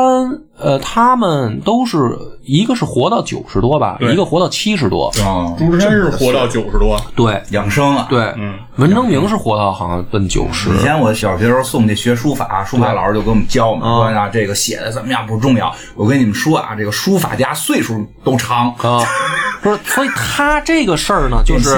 [0.59, 1.97] 呃，他们都是
[2.43, 7.41] 一个是活到九十多吧，一个活到七十多，啊，朱之山是活到九十多，对。
[7.51, 8.07] 养生啊。
[8.09, 8.55] 对，嗯。
[8.77, 15.73] 文征明是活到好像奔九十，以前我小学时候送去学书法，书法老师就给我们教我们说啊，这个写的怎么样不重要。
[15.95, 19.01] 我跟你们说啊，这个书法家岁数都长，啊，
[19.63, 21.75] 不是，所以他这个事儿呢，就是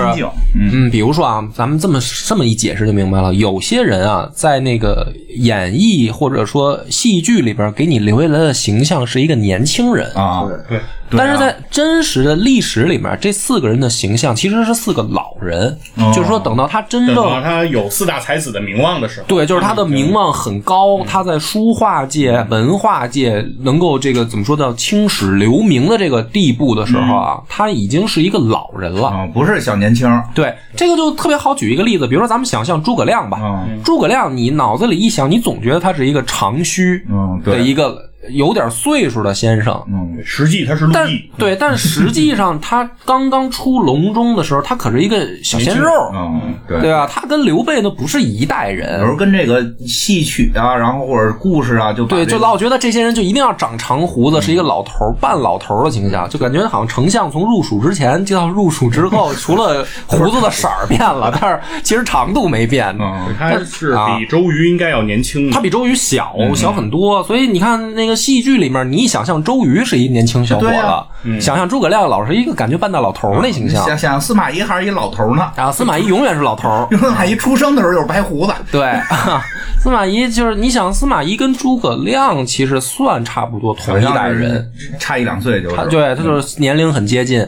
[0.55, 3.33] 嗯，比如说啊，咱们这么这么一解释就明白了。
[3.33, 10.79] 有些人啊，在那个演绎或者说戏剧里边给你留下来的形象是一个年轻人，啊，对，
[11.17, 17.43] 但是在真实的历史里面，这四个人的形象其实是四个老人，哦就是说等到他真等到正。
[17.43, 29.07] 他有四大才子的名望的时候，对，就是他的名望很高，他在书画界、文化界能够这个怎么说叫青史留名的这个地步的时候啊，他已经是一个老人了。
[29.07, 37.03] 啊，不是小年轻对，这个就特别好举一个例子，比如说咱们想象诸葛亮吧，啊，诸葛亮，你脑子里一想，你总觉得他是一个长须
[37.43, 39.81] 的一个有点岁数的先生。
[39.87, 47.07] 嗯，实际他是陆但毅，对， 但实际上他刚刚出隆中的时候，他可是一个小鲜肉，嗯，对对吧？
[47.11, 62.95] 他跟刘备那不是一代人有时人，候跟这个戏曲啊，然后或者故事啊，就对，这个就老觉得这些人就一定要长长胡子，是一个老头儿半老头儿的形象，就感觉好像丞相从入蜀之前就到入蜀之后，除了 胡子的色儿变了， 但是其实长度没变。
[62.99, 65.53] 嗯，他是比周瑜应该要年轻的。
[65.53, 71.05] 他比周瑜小小很多，所以你看那个戏剧里面，你一想象周瑜是一年轻小伙子啊，
[71.39, 76.87] 想象诸葛亮老是一个感觉半大老头儿那形象，想想司马懿还是一老头呢，然后司马懿永远是老头儿。
[76.97, 78.99] 司马懿出生的时候就是白胡子，对，
[79.81, 84.69] 司马懿就是你想，司马懿跟诸葛亮其实算差不多同一代人，，
[84.99, 85.75] 差一两岁就是。
[85.89, 87.45] 对他就是年龄很接近。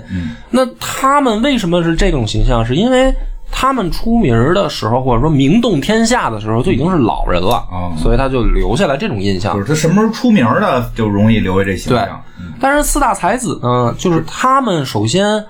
[0.50, 2.65] 那他们为什么是这种形象？
[2.65, 3.13] 是因为
[3.52, 9.62] 他们出名的时候，或者说名动天下的时候，就已经是老人了，嗯所以他就留下来这种印象就。
[9.62, 12.24] 是他什么时候出名的，就容易留下这形对象。，
[12.60, 15.44] 但是四大才子呢，就是他们首先，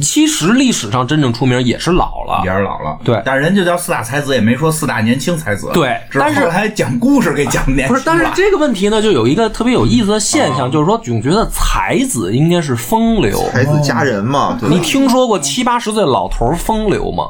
[0.00, 2.42] 其实历史上真正出名也是老了。
[2.44, 3.20] 也，是老了，对。
[3.24, 5.96] 但人就叫四大才子，也没说四大年轻才子，对。
[6.12, 13.38] 但是后来讲故事给讲年轻了，不是，但是这个问题呢，就有一个特别有意思的现象，就是说总觉得才子应该是风流。
[13.50, 14.68] 才子佳人嘛，对。
[14.68, 17.24] 你听说过七八十岁老头风流吗？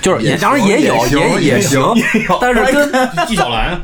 [0.00, 3.80] 就是也当然也有，也行也也行有，但是跟纪晓岚，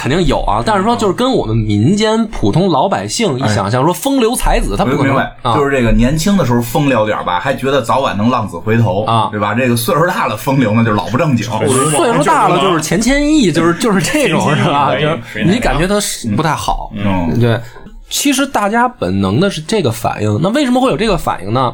[0.00, 0.62] 肯定有啊。
[0.64, 5.54] 但是说就是跟我们民间普通老百姓一想象说风流才子，他不可能明白，啊。
[5.54, 9.52] 就是这个年轻的时候风流点吧，还觉得早晚能浪子回头啊对吧？
[9.52, 11.46] 这个岁数大了风流呢，就老不正经。
[11.90, 14.94] 岁数大了就是钱谦益，就是就是这种是吧？
[14.94, 17.60] 就是你感觉他是不太好，嗯对。
[18.08, 21.72] 其实大家本能的是这个反应，那为什么会有这个反应呢？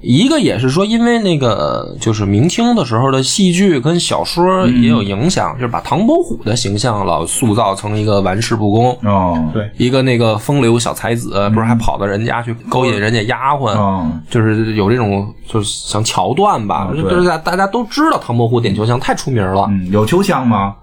[0.00, 9.70] 一个也是说，因为那个就是明清的时候的戏剧跟小说也有影响，就是把唐伯虎的形象老塑造成一个玩世不恭，哦，对。
[9.76, 20.74] 一个那个风流小才子，不是还跑到人家去勾引人家丫鬟，嗯就是有这种就是像桥段吧，就是大大家都知道唐伯虎点秋香太出名了，嗯，有秋香吗？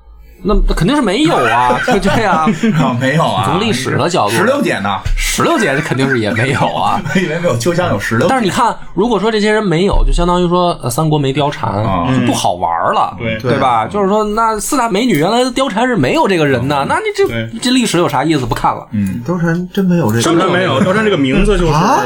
[0.44, 2.46] 那那肯定是没有啊， 就这样、
[2.76, 3.46] 啊，没有啊。
[3.46, 4.98] 从历史的角度石榴姐呢？
[5.18, 7.02] 石榴姐肯定是也没有啊。
[7.14, 8.28] 我以为没有秋香，有石榴。
[8.28, 13.88] 但是你看，如果说这些人没有，就相当于说呃三国没貂蝉，啊就不好玩了，对对吧？
[13.88, 18.46] 就是说，那四大美女原来貂蝉是没有这个人的，那你这这历史有啥意思？
[18.46, 18.88] 不看了。
[18.92, 22.04] 嗯貂蝉真没有这个，貂蝉没有，貂蝉这个名字就是啊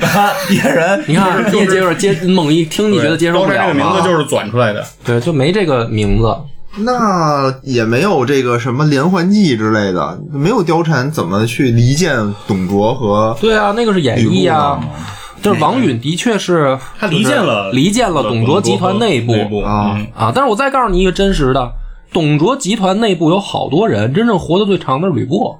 [0.50, 4.84] 野人，你看，你也接受接猛一听，你觉得接受貂蝉这不了吗个名字就是转出来的。
[5.04, 6.34] 对，就没这个名字。
[6.78, 14.80] 那也没有这个什么连环计之类的，没有貂蝉怎么去离间董卓和对啊，那个是演绎啊。
[15.42, 20.32] 就是王允的确是他离间了离间了董卓集团内部啊嗯啊。
[20.34, 21.70] 但是我再告诉你一个真实的，
[22.14, 25.54] 董卓集团内部有好多人，真正活得最长的是吕布，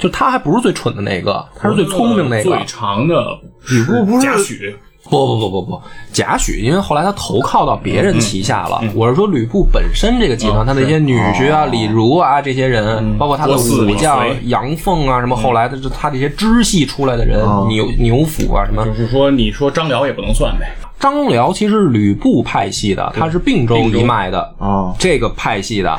[0.00, 2.64] 就他还不是最蠢的那个，他是最聪明那个最。
[2.66, 3.24] 长的
[3.68, 4.74] 吕布不是贾诩，
[5.10, 8.82] 不不不不不，贾诩因为后来他投靠到别人旗下了。
[8.94, 17.38] 我是说吕布本身这个集团，他那些女婿啊、李儒啊这些人，包括他的武将杨凤啊，什么后来的他这些支系出来的人，
[17.68, 18.84] 牛牛辅啊什么。
[18.84, 20.74] 就是说，你说张辽也不能算呗。
[20.98, 25.94] 张辽其实吕布派系的，他是并州一脉的哦这个派系的，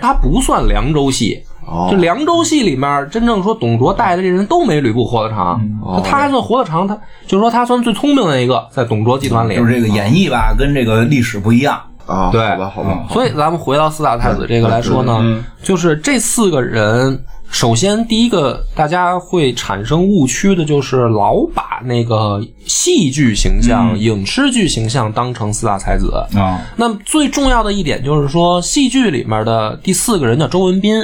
[0.00, 1.42] 他不算凉州系。
[1.66, 1.88] 哦。
[1.90, 6.00] 就凉州戏里面，真正说董卓带的这人都没吕布活得长，哦。
[6.04, 6.94] 他还算活得长，他
[7.26, 9.56] 就是说他算最聪明的一个，在董卓集团里。
[9.56, 11.80] 就是这个演绎吧，跟这个历史不一样。
[12.06, 12.40] 啊，对。
[12.50, 15.44] 好吧，好吧，所以咱们回到四大太子这个来说呢，嗯。
[15.62, 26.12] 就是这四个人，首先第一个大家会产生误区的就是老把那个戏剧形象、影视剧形象当成四大才子。
[26.36, 26.60] 啊。
[26.76, 30.94] 那么最重要的一点就是说，戏剧里面的第四个人叫周文斌，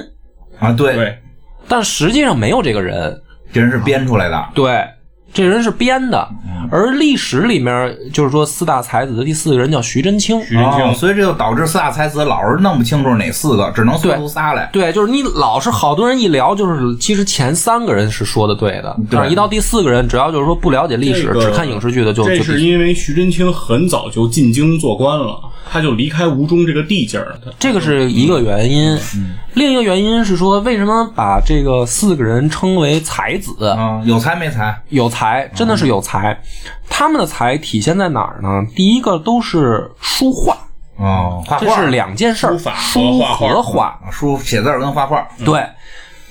[0.62, 1.18] 啊，对，对，
[1.66, 3.20] 但实际上没有这个人。
[3.53, 4.48] 这人是编出来的。
[4.55, 4.83] 对，
[5.33, 6.29] 这人是编的。
[6.71, 10.40] 而历史里面就是说四大才子的第四个人叫徐真卿。
[10.42, 14.71] 徐真哦，卿，所以这就导致四大才子老是弄不清楚哪四个，只能说出仨来。
[14.73, 25.38] 对，就是你老是好多人一聊，就是其实前三个人是说的对的，但是一到第四个人，只要就是说不了解历史，这个只看影视剧的就这就是因为徐真卿很早就进京做官了，
[25.71, 27.35] 他就离开吴中这个地界儿。
[27.45, 28.99] 他这个是一个原因。
[29.55, 33.66] 另一个原因是说，为什么把这个四个人称为才子？
[33.66, 34.75] 啊，有才没才？
[34.88, 35.22] 有才，
[35.55, 36.37] 真的是有才。
[36.89, 38.49] 他们的才体现在哪儿呢？
[38.75, 40.57] 第一个都是书画，
[40.97, 41.65] 哦，画画。
[41.65, 43.99] 这是两件事儿，书法和书画。
[44.11, 45.67] 书写字儿跟画画，对，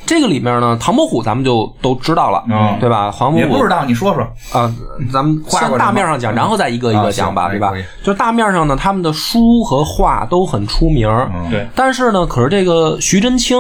[0.06, 3.14] 这个里面呢，唐伯虎咱们就都知道了，嗯对吧？
[3.18, 3.38] 唐伯虎。
[3.40, 4.24] 也不知道，你说说。
[4.52, 4.74] 啊，
[5.12, 7.74] 咱们先大面上讲，然后再一个一啊个讲吧，对吧？
[8.04, 11.10] 就是大面上呢，他们的书和画都很出名。
[11.50, 13.58] 对，但是呢，可是这个徐真卿，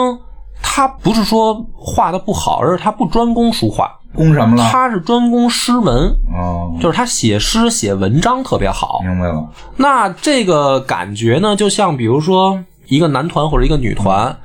[0.61, 4.69] 他不是说画的不好，而是他不专攻书画，攻什么了？
[4.71, 8.99] 他是专攻诗文，哦，就是他写诗写文章特别好。
[9.03, 9.43] 明白了。
[9.77, 14.35] 那这个感觉呢，就像比如说一个男团或者一个女团，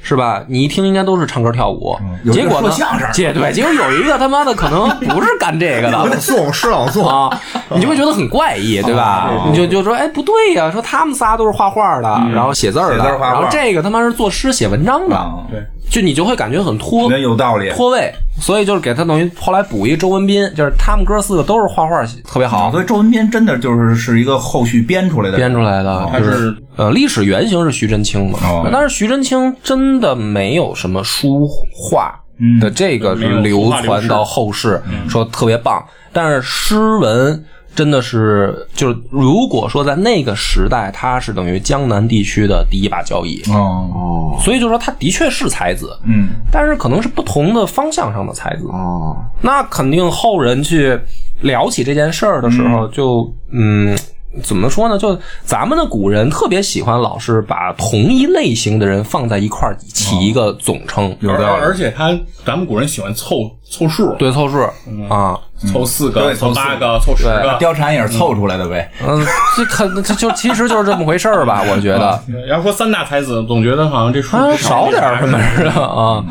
[0.00, 0.40] 是吧？
[0.46, 5.90] 你一听应该都是唱歌跳舞，嗯有一个结果呢说相声，结对，结果有一个他妈的可能不是干这个的。
[5.90, 7.40] 朗诵诗朗诵，啊，
[7.74, 9.28] 你就会觉得很怪异，对吧？
[9.32, 13.32] 哦你就就说，哎，不对呀，说他们仨都是画画的，然后写字儿的，写字儿画画。
[13.32, 17.70] 然后这个他妈是作诗写文章的，啊，对，就你就会感觉很脱那有道理。
[17.70, 22.70] 脱位，所以就是给他等于后来补一周文斌，就是他们哥四个都是画画特别好。
[22.70, 28.68] 所以周文斌真的就是是一个后续编出来的，编出来的，他是呃，历史原型是徐真卿嘛，哦。
[28.72, 35.82] 但是徐真卿真的没有什么书画嗯的这个流传到后世，说特别棒。
[36.12, 37.44] 但是诗文
[37.76, 48.66] 真的是，就是如果说在那个时代，他是等于江南地区的第一把交椅，哦，哦所以就说他的确是才子，嗯，但是可能是不同的方向上的才子。
[48.72, 50.98] 哦，那肯定后人去
[51.42, 53.96] 聊起这件事儿的时候，就嗯。
[54.42, 54.98] 怎么说呢？
[54.98, 61.62] 就咱们的古人特别喜欢老是把同一类型的人放在一块儿起一个总称，有道理。
[61.62, 64.60] 而且他咱们古人喜欢凑凑数，对凑数
[65.08, 65.38] 啊，
[65.72, 67.58] 凑四个、对凑八个、凑十个。
[67.60, 68.90] 貂蝉也是凑出来的呗。
[69.06, 69.24] 嗯，
[69.56, 71.62] 这可这就其实就是这么回事儿吧？
[71.68, 76.24] 我觉得 要说三大才子，总觉得好像这数啊少点儿什么似的啊。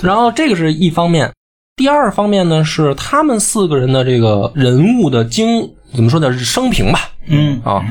[0.00, 1.30] 然后这个是一方面，
[1.74, 6.32] 第二方面呢是他们四个人的这个人物的经怎么说呢？
[6.32, 7.00] 是生平吧？
[7.26, 7.84] 嗯啊，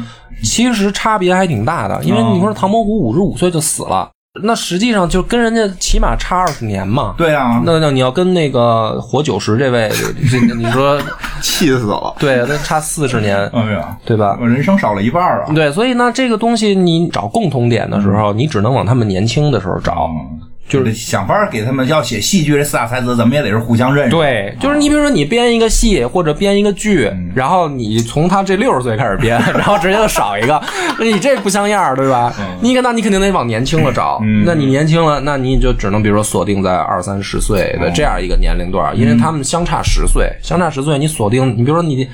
[0.44, 4.10] 其实差别还挺大的，因为你说唐伯虎五十五岁就死了，
[4.44, 7.16] 那实际上就跟人家起码差二十年嘛。
[7.18, 9.90] 对啊，那那你要跟那个活九十这位，
[10.30, 11.00] 这你说
[11.42, 14.38] 气死了，对，那差四十年，哎呀，对吧？
[14.42, 15.46] 我人生少了一半啊。
[15.54, 20.10] 对，所以呢，这个东西你找共同点的时候，你只能往他们年轻的时候找。
[20.10, 24.12] 嗯，就是想法儿给他们要写戏剧这四大才子，怎么也得是互相认识。
[24.12, 30.60] 对，就是你比如说你编一个戏或者编一个剧，然后你从他这六十岁开始编，然后直接就少一个，
[31.00, 32.34] 那你这不像样儿，对吧？
[32.62, 42.08] 你那你肯定得往年轻了找，那你年轻了，那你就只能比如说锁定在二三十岁的这样一个年龄段儿，因为他们相差十岁，相差十岁，你锁定，你比如说你。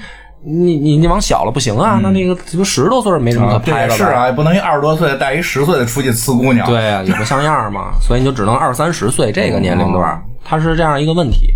[0.44, 11.54] 你你你往小了不行啊，那那个十多岁没什么可拍的是啊，也不能一二十多岁的带一十岁的出去呲姑娘。，对啊，也不像样嘛，所以你就只能二三十岁这个年龄段儿，它是这样一个问题。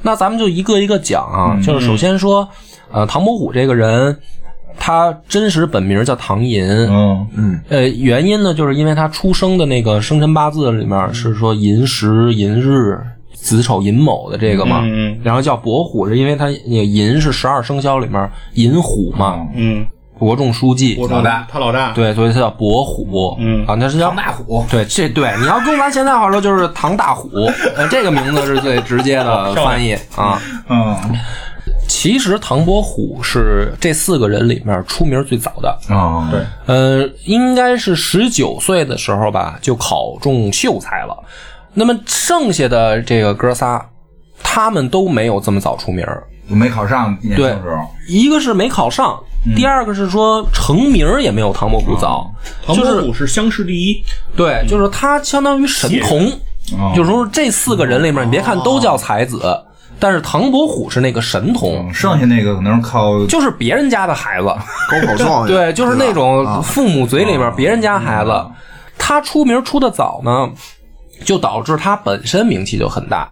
[0.00, 2.48] 那咱们就一个一个讲啊，就是首先说，
[2.90, 4.16] 呃，唐伯虎这个人，
[4.78, 6.66] 他真实本名叫唐寅，
[7.36, 12.98] 嗯呃，原因呢，就是因为他出生的那个生辰八字里面是说寅时寅日。
[13.42, 19.84] 子丑寅卯的这个嘛，嗯然后叫伯虎，是因为他那个寅是十二生肖里面寅虎嘛，嗯，
[20.18, 24.64] 伯仲书记，我老大他老大，对，所以他叫伯虎，嗯啊，那是叫唐大虎。
[24.70, 27.28] 对，这对你要用咱现在话说就是唐大虎，
[27.76, 30.40] 呃，这个名字是最直接的翻译啊。
[30.68, 30.96] 嗯
[31.88, 35.68] 其实唐伯虎是这四个人里面出名最早的。
[35.88, 41.14] 啊，对，呃，应该是十九岁的时候吧，就考中秀才了。
[41.74, 43.84] 那么剩下的这个哥仨，
[44.42, 46.22] 他们都没有这么早出名儿。
[46.50, 49.18] 我没考上年轻对时候，一个是没考上，
[49.56, 52.30] 第二个是说成名儿也没有唐伯虎早，
[52.66, 54.04] 唐伯是虎是乡试第一，
[54.36, 56.26] 对，就是他相当于神童，
[56.78, 56.92] 哦。
[56.94, 59.40] 就是说这四个人里面，你别看都叫才子，
[59.98, 64.46] 但是唐伯虎是那个神童，嗯剩下那个可能是靠就是别人家的孩子，
[64.90, 66.12] 高考状元， 对，就是那吧？
[66.12, 66.60] 种啊。
[66.60, 68.44] 父母嘴里面别人家孩子，
[68.98, 70.50] 他出名出的早呢，
[71.24, 73.28] 就导致他本身名气就很大。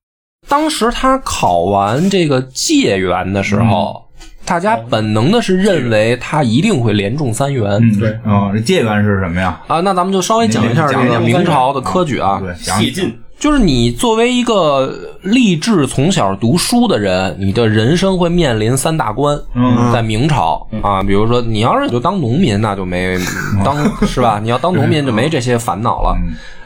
[0.49, 4.03] 当时他考完这个解元的时候，
[4.45, 7.65] 大家本能的是认为他一定会连中三元。
[7.83, 9.61] 嗯对啊，这解元是什么呀？
[9.69, 12.41] 啊，那咱们就稍微讲一下这个明朝的科举啊。
[12.41, 19.35] 对，讲谢晋，就是你作为一个立志从小读书的人，你的人生会面临三大关。
[19.55, 23.19] 嗯在明朝啊，比如说你要是就当农民，那就没
[23.65, 24.39] 当是吧？
[24.43, 26.15] 你要当农民就没这些烦恼了。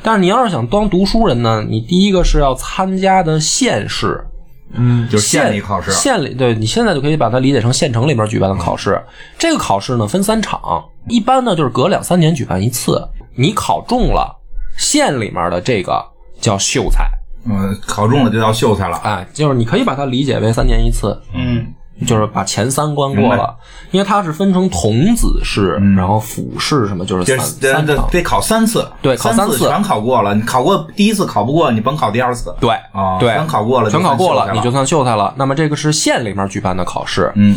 [0.03, 4.27] 但是你要是想当读书人呢，你第一个是要参加的县试，
[4.73, 9.01] 嗯就是县里考试，县里对你现在就可以把它理解成县城里边举办的考试。
[9.39, 10.61] 这个考试呢分三场，
[11.09, 13.01] 一般呢就是隔两三年举办一次。
[13.37, 14.37] 你考中了
[14.77, 16.05] 县里面的这个
[16.45, 17.09] 叫秀才，
[17.47, 18.99] 嗯，考中了就叫秀才了。
[19.03, 21.67] 哎，就是你可以把它理解为三年一次，嗯，
[22.07, 23.57] 就是把前三关过了，
[23.93, 28.09] 因为它是分成童子试，然后府试什么，就是三得得三场。
[28.11, 29.59] 得考三次，对考三次。
[29.69, 30.35] 全考过了。
[30.35, 32.55] 你考过第一次考不过，你甭考第二次。
[32.61, 32.71] 对。
[32.93, 35.33] 啊对，全考过了全考过了你就算秀才了。
[35.37, 37.57] 那么这个是县里面举办的考试，嗯，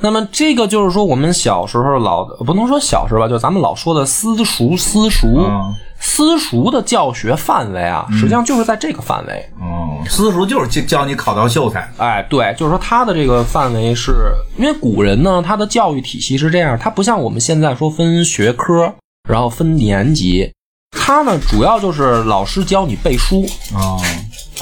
[0.00, 9.50] 那么这个就是说我们小时候老不能说小时候吧，就咱们老说的私塾，私塾，啊私塾的教学范围啊，实际上就是在这个范围。
[9.60, 11.90] 哦，私塾就是教教你考到秀才。
[11.96, 18.94] 哎，对，就是说它的这个范围是，因为古人呢，他的教育体系是这样，它不像我们现在说分学科，
[19.28, 20.52] 然后分年级，
[20.90, 24.00] 它呢主要就是老师教你背书，哦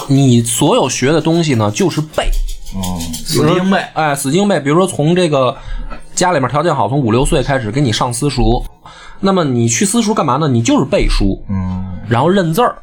[0.07, 2.29] 你所有学的东西呢就是背，
[2.75, 3.77] 哦，死记硬背。
[3.93, 4.59] 哎，死记硬背。
[4.59, 5.55] 比如说从这个
[6.15, 8.63] 家里面条件好，从五六岁开始给你上私塾，
[9.19, 10.47] 那么你去私塾干嘛呢？
[10.47, 12.75] 你就是背书，嗯，然后认字儿。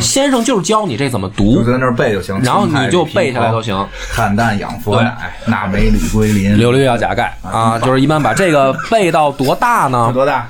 [0.00, 3.76] 先生就是教你这怎么读就读，在那儿背就行，然后你就背下来都行。
[3.76, 3.86] 行。
[4.10, 5.14] 看淡养佛奶，
[5.46, 6.56] 纳美铝龟林。
[6.56, 10.10] 柳绿要甲盖啊，就是一般把这个背到多大呢？
[10.14, 10.48] 多大？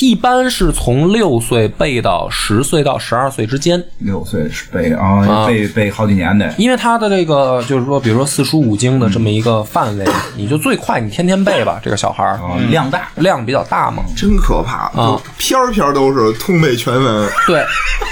[0.00, 6.52] 一般是从六岁背到十岁到十二岁之间，六岁是背啊，背背好几年得。
[6.56, 10.04] 因为他的这个就是说，比如说四书五经的这么一个范围，
[10.36, 13.08] 你就最快你天天背吧，这个小孩儿啊，量大。
[13.16, 14.02] 量比较大嘛。
[14.16, 15.20] 真可怕啊！
[15.38, 17.62] 篇儿篇儿都是通背全文，对，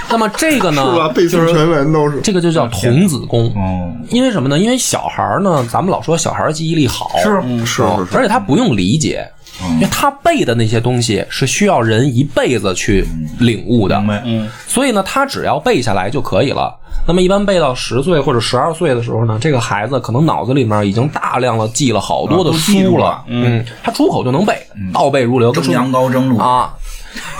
[0.08, 2.20] 那么这个呢 是吧？，背诵全文都是。
[2.20, 3.52] 这个就叫童子功。
[3.56, 4.58] 哦，因为什么呢？
[4.58, 9.26] 因为小孩儿呢，咱们老说小孩儿记忆力好，是是是是，而且他不用理解，
[9.74, 13.06] 因为他背的那些东西是需要人一辈子去
[13.38, 13.98] 领悟的。
[13.98, 14.22] 明白。
[14.24, 16.78] 嗯，所以呢，他只要背下来就可以了。
[17.06, 24.54] 那么一般背到十岁或者十二岁的时候呢，这个孩子可能脑子里面已经大量的记了好多的书了嗯，他出口就能背，
[24.92, 26.72] 倒背如流，蒸羊羔蒸鹿，啊，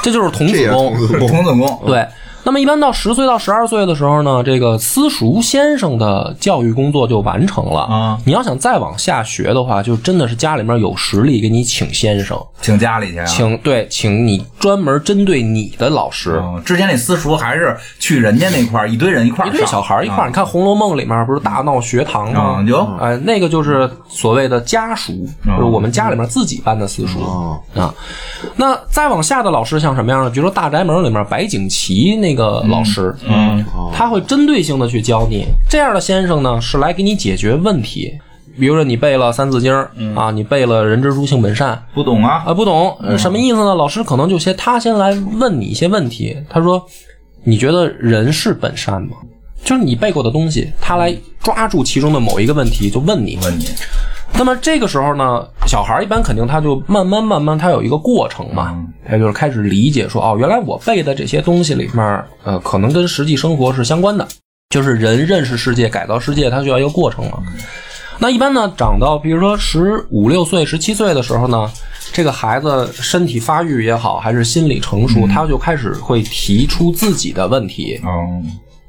[0.02, 1.06] 这就是童子功童。
[1.06, 1.28] 子功。
[1.28, 1.82] 童子功。
[1.86, 2.04] 对，
[2.44, 8.18] 那么一般到十岁到十二岁的时候呢，这个私塾先生的教育工作就完成了啊。
[8.24, 13.24] 你要想再往下学的话，就真的是家里面有实力给你请先生，请家里去啊。
[13.26, 16.40] 请对，请你专门针对你的老师。
[16.42, 22.40] 嗯，之前那私塾还是去人家那块儿，一堆人一块儿上，一堆小孩儿一块儿，啊你看《红楼梦》里面不是大闹学堂吗？
[22.40, 25.12] 啊有哎，那个就是所谓的家塾，
[25.46, 27.94] 嗯就是我们家里面自己办的私塾哦啊。
[28.56, 30.30] 那再往下的老师像什么样呢？
[30.30, 35.44] 比如说《大宅门》里面白景琦那个老师，嗯，他会针对性的去教你。
[35.68, 38.12] 这样的先生呢，是来给你解决问题。
[38.58, 39.72] 比如说你背了《三字经》
[40.18, 42.42] 啊，你背了“人之初，性本善”，不懂啊。
[42.46, 43.74] 啊，不懂，呃什么意思呢？
[43.74, 46.36] 老师可能就先他先来问你一些问题。
[46.48, 46.82] 他说
[47.44, 49.16] ：“你觉得人是本善吗？”
[49.64, 53.38] 就是你背过的东西，他来抓住其中的某一个问题，就问你。
[53.42, 53.64] 问你，
[54.34, 58.76] 那么这个时候呢，小孩儿一般肯定他就慢慢慢慢，他有一个过程嘛，
[59.08, 64.26] 他就是开始理解说，哦，原来我背的这些东西里面，呃，可能跟实际生活是相关的，
[64.70, 67.38] 就是人认识世界、改造世界，它需要一个过程嘛。
[68.18, 71.70] 那一般呢，长到比如说十五六岁、十七岁的时候呢，
[72.12, 78.42] 这个孩子身体发育也好，还是心理成熟，他就开始会提出自己的问题，哦，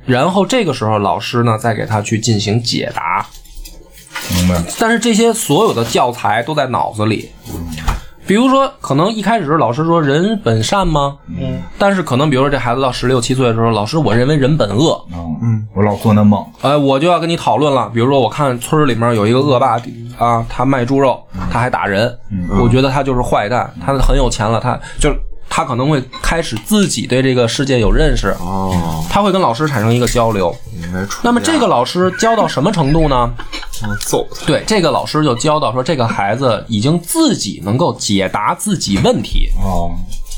[0.06, 3.26] 然后这个时候老师呢再给他去进行解答。
[4.32, 4.64] 明白。
[4.80, 7.30] 但是这些所有的教材都在脑子里。
[8.26, 11.18] 比如说，可能一开始老师说人本善吗？
[11.28, 17.92] 嗯，但是可能比如说这孩子到十六七岁的时候，老师我认为人本恶，嗯嗯，我老做那梦，哎，我就要跟你讨论了。
[17.94, 19.78] 比如说，我看村儿里面有一个恶霸
[20.18, 22.18] 啊，他卖猪肉，他还打人，
[22.62, 25.14] 我觉得他就是坏蛋，他很有钱了，他就
[25.56, 30.52] 他可能会开始自己对这个世界有认识，哦，他会跟老师产生一个交流。
[31.22, 33.32] 那么这个老师教到什么程度呢？
[33.84, 39.92] 嗯揍他，对，这个老师就教到说，这个孩子已经自己能够解答自己问题，哦，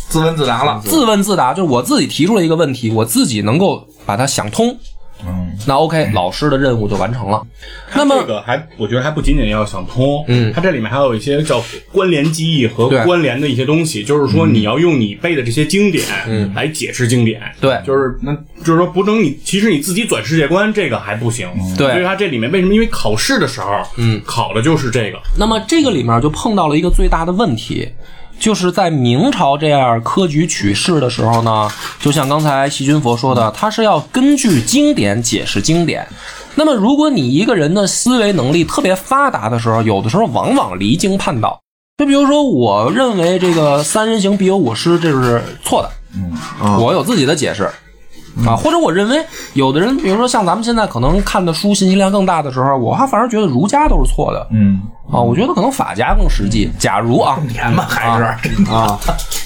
[0.10, 4.78] 自问自答了，自问自答，就是我自己提出了一个问题，我自己能够把它想通。
[5.26, 7.42] 嗯，那 OK，老师的任务就完成了。
[7.96, 10.52] 那么这个还我觉得还不仅仅要想通，嗯。
[10.54, 17.80] 它这里面还有一些叫关联记忆和关联的一些东西，就是说你要用你背的这些经典，嗯，来解释经典，对。
[17.86, 21.48] 就是那就是说不能你其实你自己转世界观这个还不行，
[21.78, 21.92] 对。
[21.92, 22.74] 所以它这里面为什么？
[22.74, 27.88] 因为考试的时候，嗯，考的就是这个，那么这个里面就碰到了一个最大的问题，
[28.40, 31.70] 就是在明朝这样科举取士的时候呢，
[32.00, 36.08] 就像刚才席君佛说的，他是要根据经典解释经典。
[36.56, 41.60] 那么，如果你一个人的思维能力特别发达的时候，有的时候往往离经叛道。
[41.98, 45.90] 就比如说，我认为这个三人行必有我师，这是错的。
[46.18, 47.70] 嗯我有自己的解释。
[48.46, 49.24] 啊，或者我认为
[49.54, 54.48] 有的人，比如说像咱们现在可能看的书信息量更大的时候，我还反而觉得儒家都是错的。
[54.52, 54.82] 嗯，
[55.12, 56.70] 啊，我觉得可能法家更实际。
[56.78, 57.40] 假如啊，
[57.88, 58.24] 还是
[58.72, 59.00] 啊，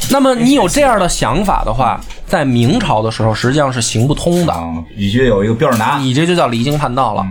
[0.09, 7.25] 那么你有这样的想法的话，在明朝的时候实际上是行不通的，啊，必须有一个标准答案，你这就叫离经叛道了。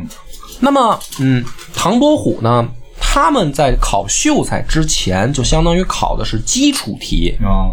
[0.61, 1.45] 那么，嗯，
[1.75, 2.67] 唐伯虎呢，
[3.01, 7.71] 他们在考秀才之前，就相当于考的是基础题，啊，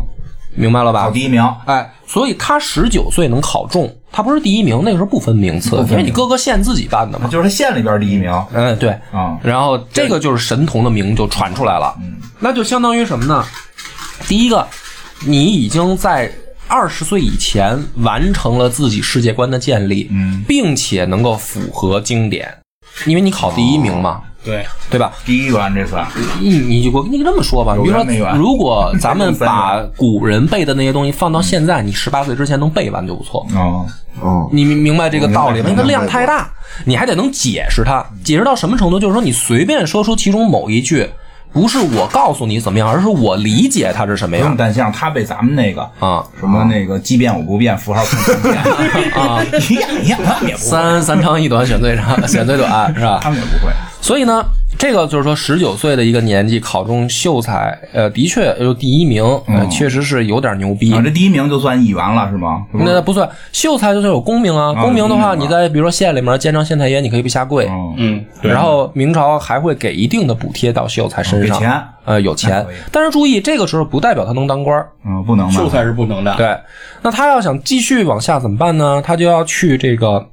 [0.56, 1.03] 明白了吧？
[1.03, 1.12] 考？
[1.12, 7.28] 第一名，哎，所以他十九岁能考中，他不是第一名，那个时候不分名次，因为你各个县自己办的嘛。
[7.28, 11.95] 就是他县里边第一名，嗯，对，啊，然后这个就是神童的名就传出来了，
[12.39, 13.45] 那就相当于什么呢？
[14.28, 14.66] 第一个，
[15.26, 16.32] 你已经在
[16.68, 22.51] 二十岁以前完成了自己世界观的建立，嗯，并且能够符合经典，
[23.06, 25.11] 因为你考第一名嘛，对，对吧？
[25.25, 26.07] 第一元这算，
[26.39, 33.45] 你你我跟你这么说吧，有比如说如果 咱们把古人背的那些东西放到现在，你十八岁之前能背完就不错。
[33.55, 33.83] 啊，
[34.21, 35.69] 哦，你明明白这个道理吗？
[35.69, 36.47] 因为它量太大，
[36.85, 38.05] 你还得能解释它。
[38.23, 38.99] 解释到什么程度？
[38.99, 41.09] 就是说，你随便说出其中某一句，
[41.51, 46.23] 不是我告诉你怎么样，而是我理解它是什么样不用担心，他背咱们那个啊。
[46.39, 48.57] 什么那个即变我不变，符号看不见
[49.13, 53.19] 啊，一样一样，他们也不会，三三长一短，选最长，选最短，是吧？
[53.21, 53.71] 他们也不会，
[54.06, 54.45] 所以呢，
[54.78, 60.93] 这个就是说，十九岁的一个年纪考中秀才，呃，的确有第一名，呃，确实是有点牛逼。
[60.93, 62.64] 啊，这第一名就算一员了是吗？
[62.72, 64.76] 那不算秀才，就是有功名啊。
[64.78, 67.68] 啊功名的话，你在比如说县里面监章县太爷，你可以不下跪。
[67.97, 72.64] 嗯，然后明朝还会给一定的补贴到秀才身上，给钱呃，有钱。
[72.93, 74.88] 但是注意，这个时候不代表他能当官儿。
[75.03, 76.56] 嗯，不能吧秀才是不能的，对，
[77.01, 79.01] 那他要想继续往下怎么办呢？
[79.03, 80.24] 他就要去这个，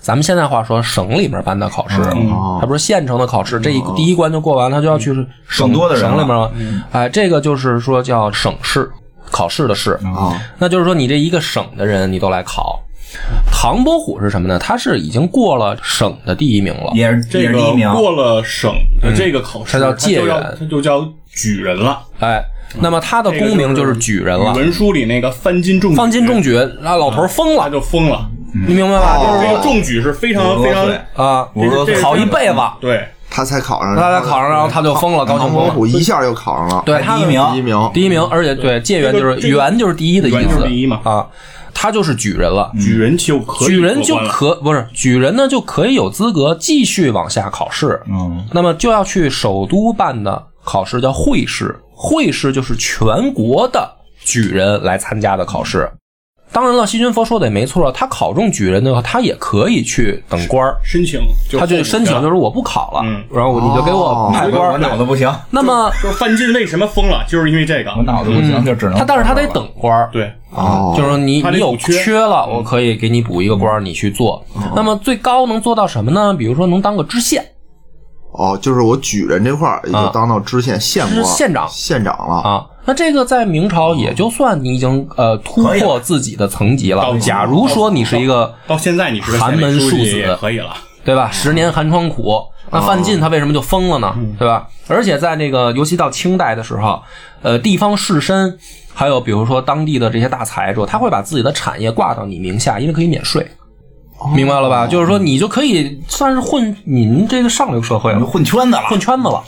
[0.00, 5.12] 咱们现在话说省里面办的考试，哦他不是县城的考试，这一第一关就过完，他就要去
[5.46, 6.50] 省更多的省里面了。
[6.92, 8.90] 哎，这个就是说叫省试
[9.30, 12.80] 考试的试，啊，那就是说你这一个省的人你都来考。
[13.52, 14.58] 唐伯虎是什么呢？
[14.58, 16.92] 他是已经过了省的第一名了。
[16.94, 18.72] 也是这个也是第一名，过了省
[19.02, 22.00] 的这个考试，他叫解就要元它就叫举人了。
[22.20, 22.40] 哎，
[22.78, 24.58] 那么他的功名就是举人了语。
[24.58, 28.30] 文书里那个翻金中举方金中举，那老头疯了他了，就疯了。
[28.52, 29.18] 你明白吧？
[29.18, 35.74] 就是说这个中举是非常非常啊，五十多岁这个考一辈子，对，他才考上，他才考上，然后他就疯了，高兴唐伯疯了。
[35.74, 41.26] 虎一下就考上了，对，第一名第一名，第一名，而且对解元就是这个元就是第一的意思第一嘛啊，
[41.72, 42.70] 他就是举人了。
[42.80, 48.00] 举人就可举人就可不是举人呢，就可以有资格继续往下考试。
[48.08, 53.88] 嗯，那么就要去首都办的考试叫会试，会试就是全国的
[54.24, 55.90] 举人来参加的考试。
[56.52, 61.20] 当然了，西君佛说的也没错，他考中举人的话，他也可以去等官儿，申请，
[61.58, 64.78] 他就申请就是我不考了，嗯然后你就给我派官儿。
[64.78, 68.02] 脑子不行， 那么就范进为什么疯了，就是因为这个我。
[68.02, 74.44] 脑子不行，就只能他，但是他得等官儿，对，哦，就是说你你有缺缺了，我可以给你补一个官儿，你去做。
[74.74, 76.34] 那么最高能做到什么呢？
[76.34, 77.44] 比如说能当个知县，
[78.32, 82.34] 哦，就是我举人这块儿也就当到知县、县官、知县长县长了。
[82.36, 82.66] 啊。
[82.84, 87.18] 那这个在明朝也就算你已经呃突破自己的层级了。
[87.18, 90.74] 假如说你是一个到现在你是寒门庶子可以了。
[91.02, 91.30] 对吧？
[91.32, 92.38] 十年寒窗苦，
[92.70, 94.14] 那范进他为什么就疯了呢？
[94.38, 94.68] 对吧？
[94.86, 97.00] 而且在那个，尤其到清代的时候，
[97.40, 98.54] 呃，地方士绅，
[98.92, 103.44] 还有比如说当地的这些大财主，他会把自己的产业挂到你名下，因为可以免税。
[104.34, 104.86] 明白了吧？
[104.86, 109.42] 就是说，你就可以算是混您这个上流社会了，混圈子了，混圈子了。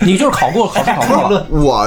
[0.00, 1.46] 你就是考过考试考过了。
[1.50, 1.86] 我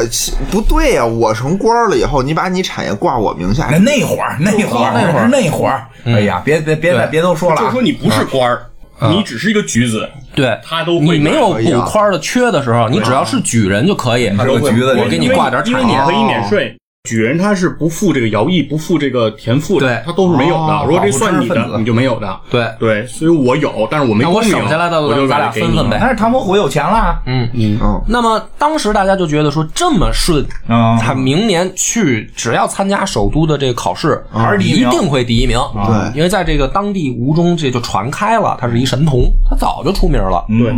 [0.51, 3.70] 不对呀、我成官了以后，你把你产业挂我名下。
[3.72, 5.28] 那，那会儿，那会儿，那会儿。
[5.30, 7.61] 那会儿，哎呀，别别别再别都说了啊。
[7.61, 8.65] 就是说，你不是官儿，
[9.09, 14.30] 你只是一个举子，对，他都会你没有补宽的缺的时候，你只要是举人就可以。
[14.36, 16.76] 他是个橘子，我给你挂点因为产业你可以免税。
[17.04, 20.74] 举人他是不付这个徭役，不付这个田赋的，对他都是没有的。
[20.74, 22.39] 哦如果这算你保护知识分子的，你就没有的。
[22.50, 35.58] 对对，所以我有，但是我没那我省下来的我就咱俩把它给你分分呗但是唐伯虎有钱了，嗯，嗯，那么当时大家就觉得说这么顺，嗯他明年去只要参加首都的这个考试，一还是第一名定会第一名。
[35.74, 40.43] 对因为在这个当地吴中这就传开了，他是一神童，他早就出名了。
[40.50, 40.76] 对，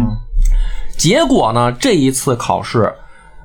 [0.97, 2.93] 结果呢，这一次考试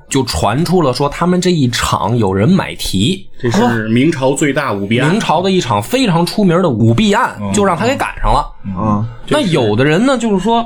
[0.09, 5.19] 就传出了说他们这一场有人买题，这是明朝最大舞弊案明。
[5.19, 8.49] 朝的一场非常出名的舞弊案，就让他给赶上了。
[8.75, 10.65] 啊，那有的人呢，就是说，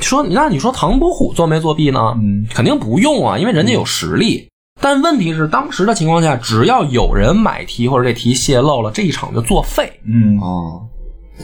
[0.00, 2.14] 说那你说唐伯虎作没作弊呢？
[2.16, 4.48] 嗯，肯定不用啊，因为人家有实力。
[4.82, 9.92] 但问题是，当时的情况下，只要有人买题或者这题泄露了，这一场就作废。
[10.06, 10.80] 嗯，哦，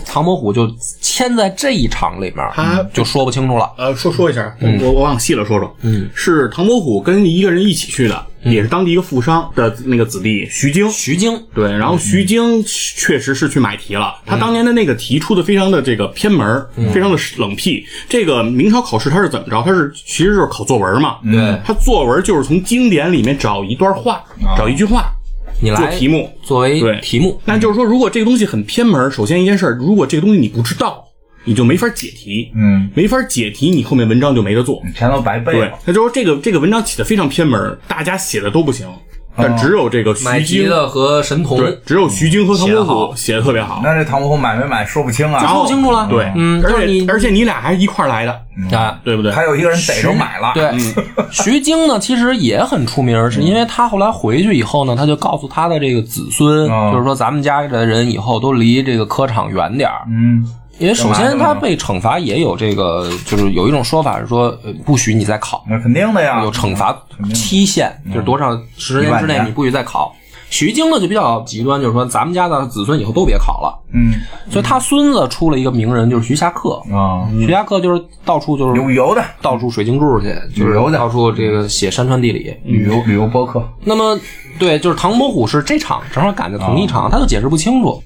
[0.04, 0.70] 唐伯虎就
[1.00, 3.70] 签在这一场里面，他就说不清楚了。
[3.78, 10.88] 呃，说说一下，我我我往细了说说，嗯，是唐伯虎跟一个人一起去的，也是当地一个富商的那个子弟徐经。
[10.90, 14.14] 徐经，对，然后徐经确实是去买题了。
[14.24, 17.84] 他当年的那个题出的非常的这个偏门儿，非常的冷僻。
[18.08, 19.62] 这个明朝考试他是怎么着？
[19.62, 21.18] 他是其实就是考作文嘛。
[21.24, 24.22] 对他作文就是从经典里面找一段话，
[24.56, 25.12] 找一句话
[25.60, 26.30] 你来做题目。
[26.42, 31.04] 作为对题目，那就是说，如果这个东西很偏门，首先一件事儿，如果这个东西你不知道，
[31.44, 32.50] 你就没法解题。
[32.54, 34.82] 嗯，没法解题，你后面文章就没得做。
[34.94, 38.88] 全都白背对了，，那就说这个这个文章起的非常偏门，大家写的都不行，
[39.36, 43.06] 但只有这个买徐经，题的和神童，对，只有徐经和唐伯写得好。
[43.06, 43.80] 虎写的特别好。
[43.82, 46.06] 那这唐伯虎买没买说不清啊，然后说清楚了。
[46.08, 48.32] 对，嗯，而就是你且而且你俩还一块儿来的，
[48.76, 49.30] 啊，对不对？
[49.32, 50.70] 还有一个人逮着买了，对，
[51.30, 60.06] 徐经呢，其实也很出名，是因为他后来回去以后呢，他就告诉他的这个子孙，嗯就是说咱们家的人以后都离这个科场远点儿。
[60.08, 60.44] 嗯，
[60.78, 66.96] 因为首先他被惩罚也有这个，就是有一种说法是说，呃不许你再考，那肯定的呀，有惩罚
[67.32, 70.14] 期限，就是多少十年之内你不许再考。
[70.48, 74.14] 徐经呢就比较极端，就是说咱们家的子孙以后都别考了，嗯。
[74.48, 76.80] 所以他孙子出了一个名人，就是徐霞客。
[76.92, 79.20] 啊，徐霞客就是到处就是旅游的。
[79.42, 80.96] 到处水晶柱去，就是旅游的。
[80.96, 82.54] 到处这个写山川地理。
[82.62, 84.16] 旅游旅游播客，那么，
[84.56, 88.00] 对，就是唐伯虎是这场正好赶在同一场，他都解释不清楚，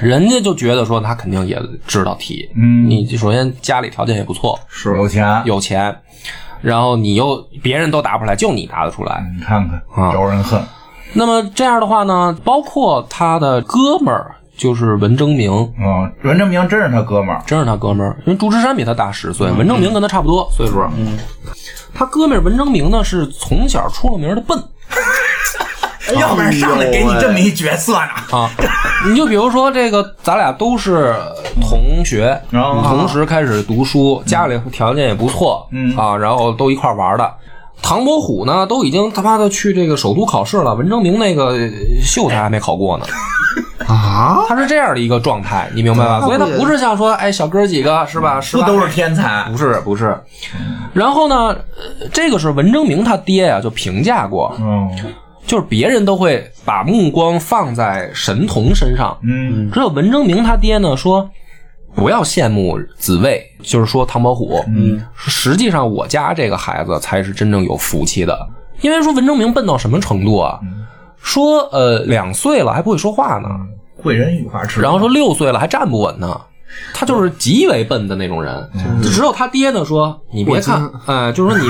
[0.00, 2.48] 人家就觉得说他肯定也知道题。
[2.56, 5.94] 嗯你首先家里条件也不错，是有钱，有钱，
[6.60, 9.24] 然后你又别人都答不出来，就你答得出来。
[9.36, 10.62] 你看看啊招人恨，
[11.12, 20.80] 那么这样的话呢，包括他的哥们儿就是文征明，嗯，文征明真是他哥们儿，真是他哥们儿，因为祝枝山比他大十岁，文征明跟他差不多岁数。
[20.96, 21.18] 嗯，
[21.94, 24.58] 他哥们儿文征明呢是从小出了名的笨。
[26.20, 28.50] 要不然上来给你这么一角色呢，啊，
[29.08, 31.14] 你就比如说这个，咱俩都是
[31.60, 37.30] 同学，哦同时开始读书，家里条件也不错，嗯啊，然后都一块玩的。
[37.82, 41.70] 唐伯虎呢，都已经他妈的去这个首都考试了，文征明那个呃
[42.02, 43.04] 秀才还没考过呢，
[43.86, 46.20] 啊，他是这样的一个状态，你明白吧？
[46.22, 48.40] 所以他不是像说，哎，小哥几个是吧？
[48.40, 48.64] 是吧？
[48.66, 49.44] 不都是天才？
[49.50, 50.18] 不是不是。
[50.94, 54.88] 然后呢，呃这个是文征明他爹呀、就评价过，嗯
[55.46, 59.70] 就是别人都会把目光放在神童身上，嗯。
[59.70, 61.28] 只有文征明他爹呢说，
[61.94, 64.64] 不要羡慕子卫，就是说唐伯虎。
[64.68, 68.38] 嗯，实际上我家这个孩子才是真正有福气的，
[68.80, 70.58] 因为说文征明笨到什么程度啊？
[71.22, 73.48] 说呃两岁了还不会说话呢，
[74.02, 76.40] 贵人语花痴，然后说六岁了还站不稳呢。
[76.92, 78.68] 他就是极为笨的那种人，
[79.00, 81.68] 就只有他爹呢说：“你别看哎，呃，就是说你，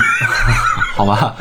[0.94, 1.34] 好吧，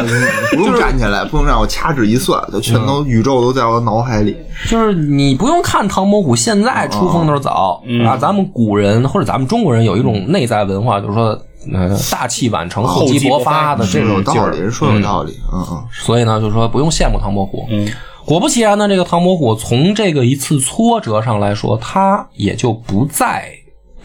[0.51, 4.35] 不用站起来，不用让我掐指一算，就全都宇宙都在我脑海里。
[4.67, 11.39] 就是你不用看唐伯虎现在出风头早、啊，咱们古人或者咱们中国人有一种内在文化，就是说，
[11.71, 14.57] 呃，大器晚成、厚积薄发的这种道理，。
[14.57, 17.65] 人说有道理，嗯嗯，所以呢，就是说不用羡慕唐伯虎。
[17.69, 17.87] 嗯，
[18.25, 23.51] 果不其然呢，这个唐伯虎从这个一次挫折上来说，他也就不再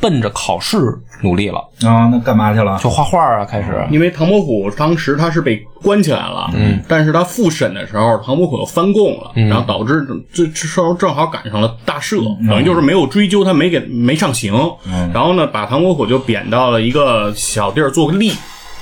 [0.00, 0.78] 奔着考试
[1.22, 2.78] 努力了，啊，那干嘛去了？
[2.78, 3.86] 就画画啊，开始。
[3.90, 14.54] 因为唐伯虎当时他是被关起来了，嗯，但是他复审的时候，唐伯虎又翻供了，然后导致这这时候正好赶上了大赦，等于就是没有追究他，没给没上刑，
[15.12, 18.32] 然后呢，把唐伯虎就贬到了一个小地儿做个吏。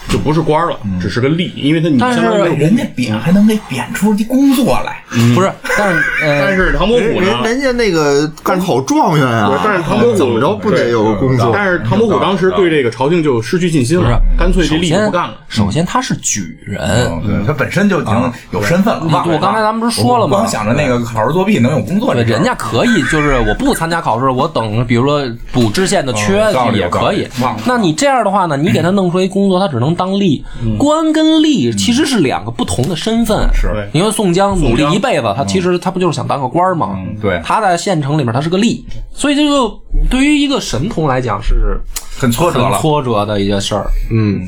[0.08, 5.02] 就不是官了，只是个吏，因为他你但是相当于人家贬还能给贬出一工作来，
[5.34, 7.40] 不是，但是呃， 但是唐伯虎人呢？
[7.44, 11.50] 人家那个干好状元啊，但是唐伯虎怎么着不得有个工作？
[11.52, 15.34] 但是唐伯虎当时对这个朝廷就失去信心了，干脆这吏就首先不干了。
[15.48, 16.80] 首先他是举人，
[17.24, 19.02] 对他本身就已经有身份了。
[19.06, 20.38] 你我刚才咱们不是说了吗？
[20.38, 27.22] 光想着那个考试作弊能有工作这对，事儿，人家可以，就是我不参加考试，我等，比如说补知县的缺哦道理也可以。
[27.22, 27.62] 有道理忘了。
[27.66, 30.42] 那你这样的话呢，你给他弄出一工作，他只能当吏。
[30.78, 33.48] 官跟吏其实是两个不同的身份。
[33.52, 33.68] 是。
[33.72, 33.88] 对。
[33.92, 36.96] 你说宋江努力一辈子，他其实他不就是想当个官吗？
[36.98, 37.40] 嗯对。
[37.42, 38.82] 他在县城里面他是个吏，
[39.12, 39.72] 所以这个
[40.10, 41.80] 对于一个神童来讲是
[42.18, 43.86] 很挫折挫折的一件事儿。
[44.12, 44.46] 嗯。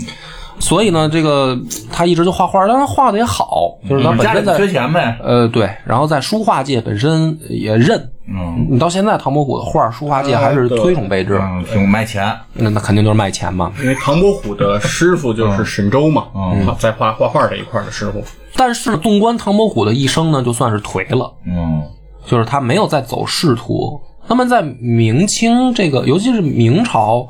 [0.61, 1.57] 所以呢，这个
[1.93, 8.67] 他一直就画画，但他画的也好，就是他本身在家里缺钱呗，呃，对，然后在书画界本身也认，嗯。
[8.71, 13.73] 你到现在唐伯虎的画，书画界还是推崇备至，嗯，挺卖钱，那那肯定就是卖钱嘛。
[13.81, 16.75] 因为唐伯虎的师傅就是沈周嘛，嗯。
[16.79, 18.23] 在画画画这一块的师傅。
[18.55, 21.83] 但是纵观唐伯虎的一生呢，就算是颓了，嗯。
[22.27, 23.99] 就是他没有再走仕途。
[24.27, 27.27] 那么在明清这个，尤其是明朝，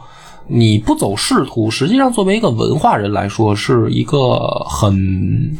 [0.48, 4.36] 你不走仕途，实际上作为一个文化人来说，是一个
[4.68, 5.56] 很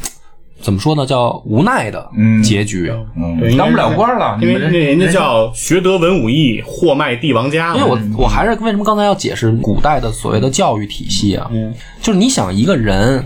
[0.61, 2.92] 怎么说呢，叫无奈的嗯结局。
[3.16, 7.76] 嗯对，当不了官了，因为你们那人家叫学得文武艺，货卖帝王家。
[7.76, 11.48] 因为我我还是为什么刚才要解释古代的所谓的教育体系啊？
[11.52, 13.24] 嗯，就是你想一个人，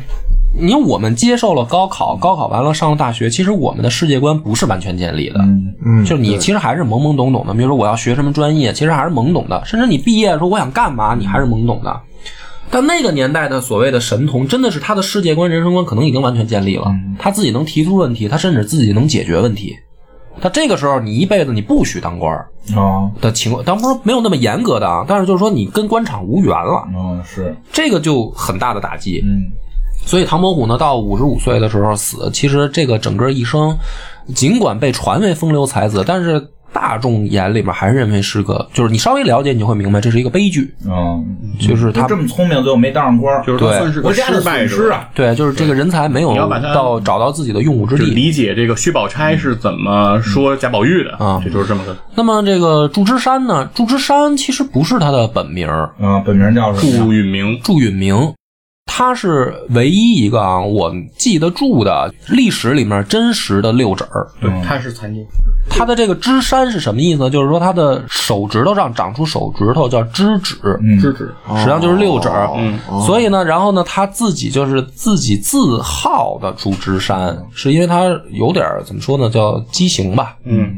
[0.61, 5.41] 你我们接受了高考，高考完了上了大学，其实我们的世界观不是完全建立的。
[5.41, 12.01] 嗯嗯，就是你其实还是懵懵懂懂的，比如说我要学什么专业，其实还是懵懂的，甚至你毕业的时候我想干嘛，你还是懵懂的。
[12.73, 19.77] 但那个年代的所谓的神童，真的是他的世界观、人生观可能已经完全建立了，他自己能提出问题，他甚至自己能解决问题。
[20.41, 29.21] 他这个时候，你一辈子你不许当官儿哦的情况，当然不是没有那么严格的啊，但是就是说你跟官场无缘了，嗯是这个就很大的打击。
[29.23, 29.53] 嗯
[30.05, 33.79] 所以唐伯虎呢，到五十五岁的时候死，其实这个整个一生，
[34.35, 41.25] 尽管被传为风流才子，但是大众眼里边还是认为是个，就是你稍微了解，你就会明白这是一个悲剧，嗯，
[41.61, 44.69] 就是他他这么聪明，最后没当上官儿，就是他算是个国家的失败者。
[44.69, 45.09] 损失啊。
[45.15, 46.35] 对，就是这个人才没有
[46.75, 48.05] 到找到自己的用武之地。
[48.13, 53.69] 理解这个薛宝钗是怎么说贾宝玉的啊这就是这么个那么这个祝枝山呢？
[53.75, 56.99] 祝枝山其实不是他的本名儿，嗯，本名叫什么？
[56.99, 57.61] 祝允明。
[57.63, 58.33] 祝允明。
[58.95, 64.29] 他是唯一一个啊，我记得住的历史里面真实的六指儿。
[64.39, 65.25] 对，他是残疾。
[65.71, 67.31] 他的这个枝山是什么意思呢？
[67.31, 71.35] 就是说他的手指头上长出手指头叫枝指，嗯知止。
[71.55, 72.51] 实际上就是六指儿。
[72.59, 80.37] 嗯所以呢，然后呢，他自己就是自己自号的祝枝山，是因为他有点儿怎么说呢，叫畸形吧。
[80.45, 80.71] 嗯，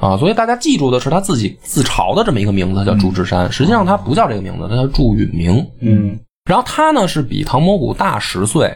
[0.00, 3.52] 啊，所以大家记住的是他自己自嘲的这么一个名字，叫祝枝山。
[3.52, 5.66] 实际上他不叫这个名字，他叫祝允明。
[5.80, 6.18] 嗯，
[6.48, 8.74] 然后他呢是比唐伯虎大十岁，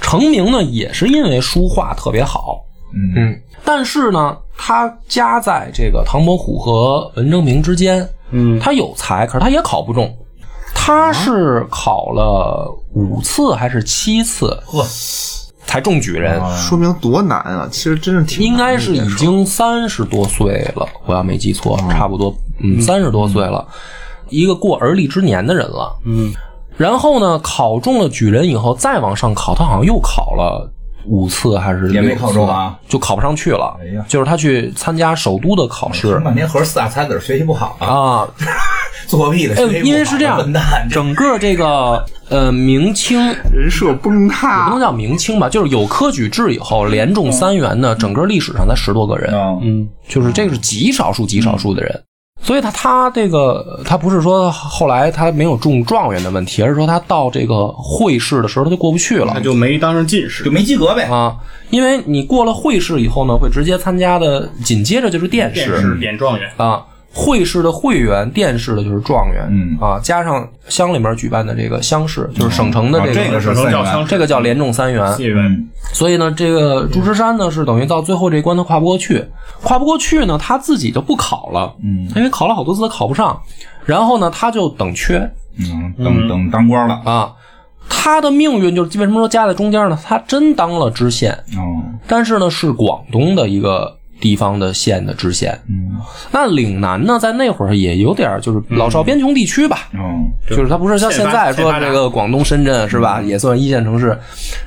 [0.00, 2.60] 成名呢也是因为书画特别好。
[2.94, 8.06] 嗯嗯，但是呢，他夹在这个唐伯虎和文征明之间。
[8.34, 10.10] 嗯他有才，可是他也考不中。
[10.74, 14.82] 他是考了五次还是七次呵，
[15.66, 16.40] 才中举人？
[16.56, 17.68] 说明多难啊！
[17.70, 23.66] 其实真是挺应该是已经三十多岁了，我要没记错，差不多，嗯，三十多岁了，
[24.30, 25.94] 一个过而立之年的人了。
[26.04, 26.32] 嗯，
[26.76, 30.70] 然后呢，考中了举人以后，再往上考，他好像又考了
[31.06, 33.76] 五次还是也没六次考中啊，就考不上去了。
[33.80, 34.04] 哎呀。
[34.08, 36.18] 就是他去参加首都的考试。
[36.20, 38.28] 半天合着四大才子学习不好啊，啊，
[39.06, 40.40] 作弊的哎学习，因为是这样
[40.90, 43.18] 整个这个呃明清
[43.52, 44.80] 人设崩也不能。
[44.80, 49.60] 叫明清吧，就是有科举制以后连中三元的，整个历史上才十多个人，嗯。
[49.62, 52.02] 嗯，就是这个是极少数极少数的人。
[52.42, 60.50] 所以他他这个他不是说后来他没有中状元的问题，而是说他到这个会试的时候他就过不去了他就没当上进士就。
[60.50, 61.04] 没及格呗。
[61.04, 61.36] 啊，
[61.70, 66.50] 因为你过了会试以后呢，会直接参加的，紧接着就是殿试殿试点状元。
[66.56, 66.82] 啊。
[67.14, 69.76] 会试的会员，殿试的就是状元，嗯。
[69.80, 73.72] 啊，加上乡里面举办的这个乡试，就是省城的啊这这个是三元。
[73.72, 75.44] 省城叫乡这个叫连中三元，谢元。
[75.44, 79.22] 嗯所以呢，这个祝枝山呢是等于到最后这一关他跨不过去，
[79.62, 82.08] 跨不过去呢，他自己就不考了，嗯。
[82.16, 83.38] 因为考了好多次他考不上，
[83.84, 85.18] 然后呢他就等缺。
[85.58, 86.98] 嗯，等等当官了。
[87.04, 87.32] 啊，
[87.90, 89.98] 他的命运就是为什么说夹在中间呢？
[90.02, 95.60] 他真当了知县，哦，但是呢是广东的一个地方的县的知县。
[95.68, 95.90] 嗯
[96.32, 104.18] 那岭南呢，在那会儿也有点就是老少边穷地区吧，嗯，就是它不是像现在说这个广东深圳是吧，也算一线城市。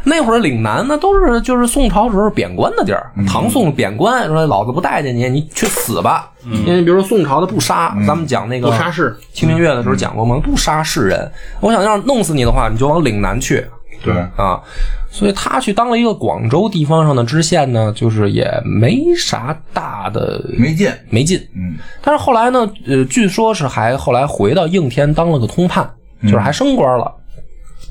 [0.03, 6.31] 那会儿岭南那，都是就是宋朝时候贬官的地儿，唐宋贬官说老子不待见你，你去死吧。
[6.65, 10.39] 因为比如说宋朝的不杀，咱们讲那个不杀士，清明月的时候讲过吗？
[10.41, 11.29] 不杀士人，
[11.59, 13.65] 我想要弄死你的话，你就往岭南去。
[14.03, 14.61] 对，啊，
[15.09, 20.91] 所以他去当了一个广州地方上的知县呢，就是也没啥大的没劲。
[21.09, 21.39] 没劲。
[21.55, 25.89] 嗯，但是后来呢，呃，据说是还后来回到应天当了个通判，
[26.23, 27.13] 就是还升官了。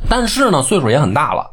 [0.08, 1.50] 但是呢，岁数也很大了。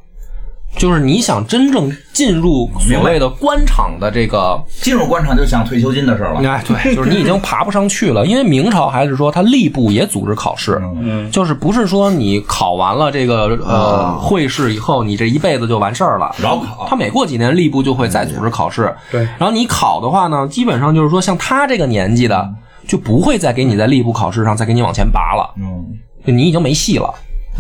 [0.78, 6.50] 就是你想真正进入所谓的官场的这个，进入官场就想退休金的事儿了。
[6.50, 8.26] 哎，对， 就是你已经爬不上去了。
[8.26, 16.34] 因为明朝还是说他吏部也组织考试，嗯，就是不是说你考完了这个呃会试以后，你这一辈子就完事儿了。
[16.42, 18.94] 饶考他每过几年吏部就会再组织考试。
[19.12, 22.50] 对然后你考的话呢，基本上就是说像他这个年纪的，
[22.88, 25.86] 就不会再给你在吏部考试上再给你往前拔了，嗯，
[26.26, 27.14] 就你已经没戏了。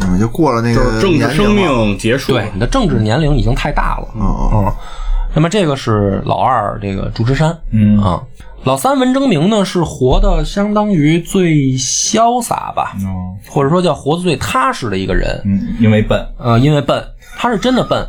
[0.07, 1.53] 嗯，就过了那个政治生。
[1.53, 2.33] 命结束。
[2.33, 4.07] 对，你的政治年龄已经太大了。
[4.15, 4.21] 嗯
[4.53, 4.73] 嗯，
[5.33, 7.57] 那么这个是老二，这个祝枝山。
[7.71, 8.21] 嗯啊，
[8.63, 13.05] 老三文征明呢是活的相当于最潇洒吧，嗯
[13.49, 15.41] 或者说叫活得最踏实的一个人。
[15.45, 16.25] 嗯，因为笨。
[16.37, 17.03] 呃，因为笨，
[17.37, 18.05] 他是真的笨。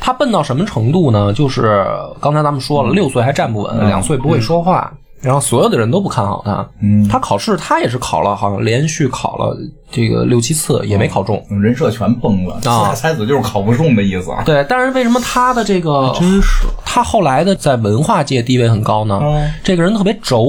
[0.00, 1.32] 他笨到什么程度呢？
[1.32, 1.86] 就是
[2.20, 4.92] 刚才咱们说了，六岁还站不稳，两岁不会说话，
[5.22, 6.68] 然后所有的人都不看好他。
[6.80, 9.56] 嗯他考试他也是考了，好像连续考了
[9.90, 11.42] 这个六七次也没考中。
[11.62, 14.42] 人设全崩了，四大才子就是考不中的意思啊。
[14.44, 19.20] 对，但是为什么他的这个真是他后来的在文化界地位很高呢？
[19.22, 20.44] 嗯这个人特别轴，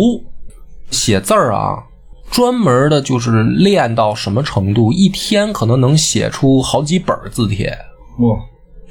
[0.90, 1.78] 写字儿啊，
[2.32, 7.68] 专门的就是练到什么程度，一天可能能写出好几本字帖，
[8.20, 8.40] 哇，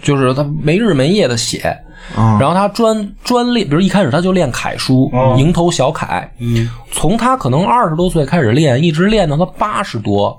[0.02, 1.76] 就是他没日没夜的写。
[2.16, 6.30] 啊，然后他专专练，比如一开始他就练楷书，哦蝇头小楷。
[6.38, 10.38] 嗯，从他可能二十多岁开始练，一直练到他八十多。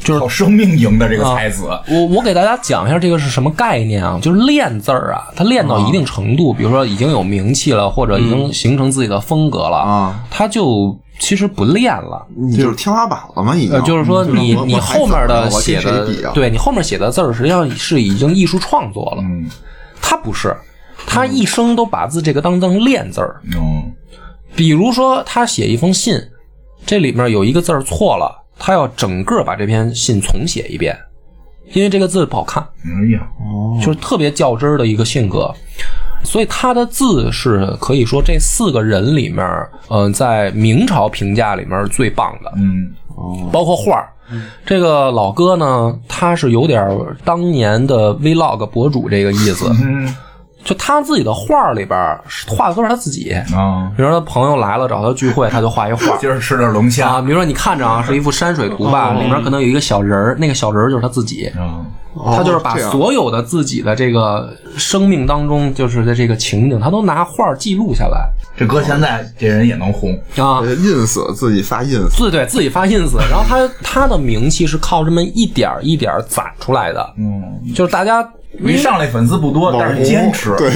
[0.00, 1.68] 就是靠生命赢的这个才子。
[1.88, 4.18] 我我给大家讲一下这个是什么概念啊？
[4.20, 12.26] 就是练字儿啊，他练到一定程度，比如说已经有名气了，或者已经形成自己的风格了，啊他就其实不练了。
[12.36, 13.56] 你就是天花板了吗？
[13.56, 19.22] 已经呃，就是说你你后面的写的对你后面写的字儿，实际上是已经艺术创作了。
[19.22, 19.48] 嗯
[20.02, 20.54] 他不是，
[21.06, 23.40] 他一生都把字这个当成练字儿。
[23.56, 23.92] 嗯
[24.56, 26.16] 比如说，他写一封信，
[26.86, 30.96] 这里面有一个字儿错了，他要整个把这篇信重写一遍，
[31.72, 33.26] 因为这个字不好看，哎呀，
[33.84, 35.52] 就是特别较真儿的一个性格。
[36.22, 39.44] 所以他的字是可以说这四个人里面，
[39.90, 42.52] 嗯、在明朝评价里面最棒的。
[42.56, 42.94] 嗯
[43.52, 44.08] 包括画儿。
[44.64, 50.14] 这个老哥呢，他是有点当年的 vlog 博主这个意思，嗯
[50.64, 53.30] 就他自己的画儿里边儿画的都是他自己。
[53.54, 57.20] 啊，比如说他朋友来了找他聚会，他就画一画 今儿吃点龙虾啊。
[57.20, 61.52] 比如说你看着啊，是一幅山水图吧，里面可能有一个小人儿，那个小人儿就是他自己。
[61.56, 61.84] 嗯
[62.16, 70.12] 哦他就是把所有的自己的这个生命当中，就是的这个情景，他都拿画儿记录下来这搁现在这人也能红。
[70.36, 70.62] 啊。
[70.62, 77.42] 呃 ins 自己发 ins，自对自己发 ins，然后他他的名气是靠这么一点儿一点儿攒出来的，嗯，
[77.74, 78.22] 就是大家
[78.60, 80.70] 一上来粉丝不多，但是坚持，对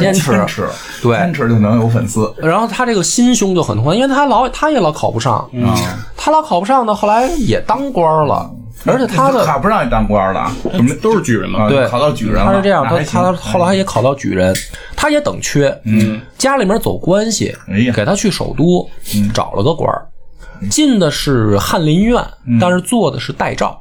[0.00, 0.66] 坚持坚持，
[1.02, 1.16] 对。
[1.16, 2.32] 坚持就能有粉丝。
[2.38, 5.74] 然后他这个心胸就很宽，因为他老他也老考不上，啊，
[6.16, 8.50] 他老考不上呢，后来也当官了，
[8.86, 11.64] 而且他的考不让你当官了，什么都是举人嘛。
[11.64, 12.46] 啊对考到举人了。
[12.46, 14.54] 他是这样，他他后来也考到举人，
[14.94, 18.88] 他也等缺，嗯，家里面走关系哎呀，给他去首都
[19.32, 20.06] 找了个官儿，
[20.70, 22.24] 进的是翰林院，
[22.60, 23.78] 但是做的是代诏。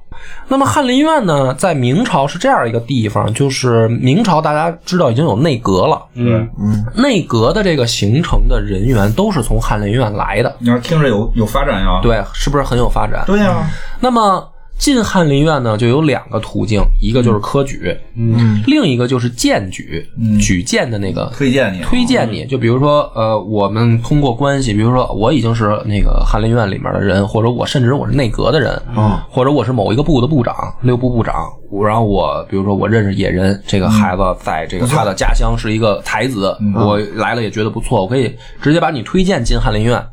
[0.48, 12.00] 那么翰林院呢，在明朝是这样一个地方，就是明朝大家知道已经有内阁了，嗯嗯，内阁的这个形成的人员都是从翰林院来的，你要听着有有发展呀。
[12.02, 13.24] 对，是不是很有发展？
[13.26, 13.68] 对呀，
[14.00, 14.48] 那么
[14.78, 31.34] 进翰林院呢，就有两个途径，一个就是科举，嗯，另一个就是荐举，嗯举荐的那个推荐你推荐你，就比如说，呃，我们通过关系，比如说我已经是那个翰林院里面的人，或者我甚至我是内阁的人，嗯，或者我是某一个部的部长，六部部长，
[31.72, 40.04] 我然后我比如说我认识野人这个孩子，在这个他的家乡是一个才子，我来了也觉得不错，我可以直接把你推荐进翰林院。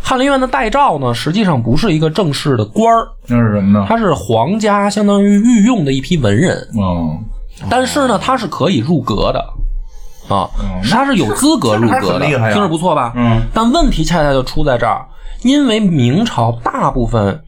[0.00, 3.86] 翰林院的代诏呢，实际上不是一个正式的官儿，那是什么呢？
[3.88, 7.18] 他是皇家相当于御用的一批文人，嗯，
[7.70, 10.50] 但是呢，他是可以入阁的，啊，
[10.90, 13.12] 他是有资格入阁的，听着不错吧？
[13.16, 13.40] 嗯。
[13.54, 15.06] 但问题恰恰就出在这儿，
[15.42, 17.42] 因为明朝大部分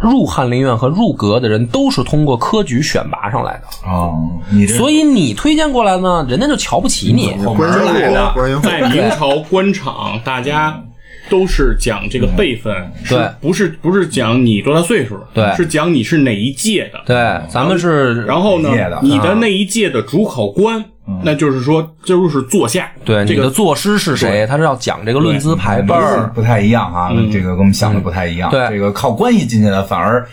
[0.00, 4.16] 入翰林院和入阁的人都是通过科举选拔上来的，哦，
[4.50, 7.36] 你所以你推荐过来呢，人家就瞧不起你。
[7.44, 10.80] 后官来的在明朝官场，大家
[11.28, 12.74] 都是讲这个辈分，
[13.04, 13.28] 是对。
[13.40, 15.52] 不是不是讲你多大岁数，对。
[15.56, 17.00] 是讲你是哪一届的。
[17.06, 17.16] 对，
[17.48, 18.70] 咱们是，然后呢
[19.02, 20.84] 你的那一届的主考官，
[21.22, 26.30] 那就是说就是座下，对这个作诗是谁，他是要讲这个论资排辈儿。
[26.34, 28.50] 不太一样啊，这个跟我们想的不太一样。
[28.50, 28.68] 对。
[28.70, 30.26] 这个靠关系进去的反而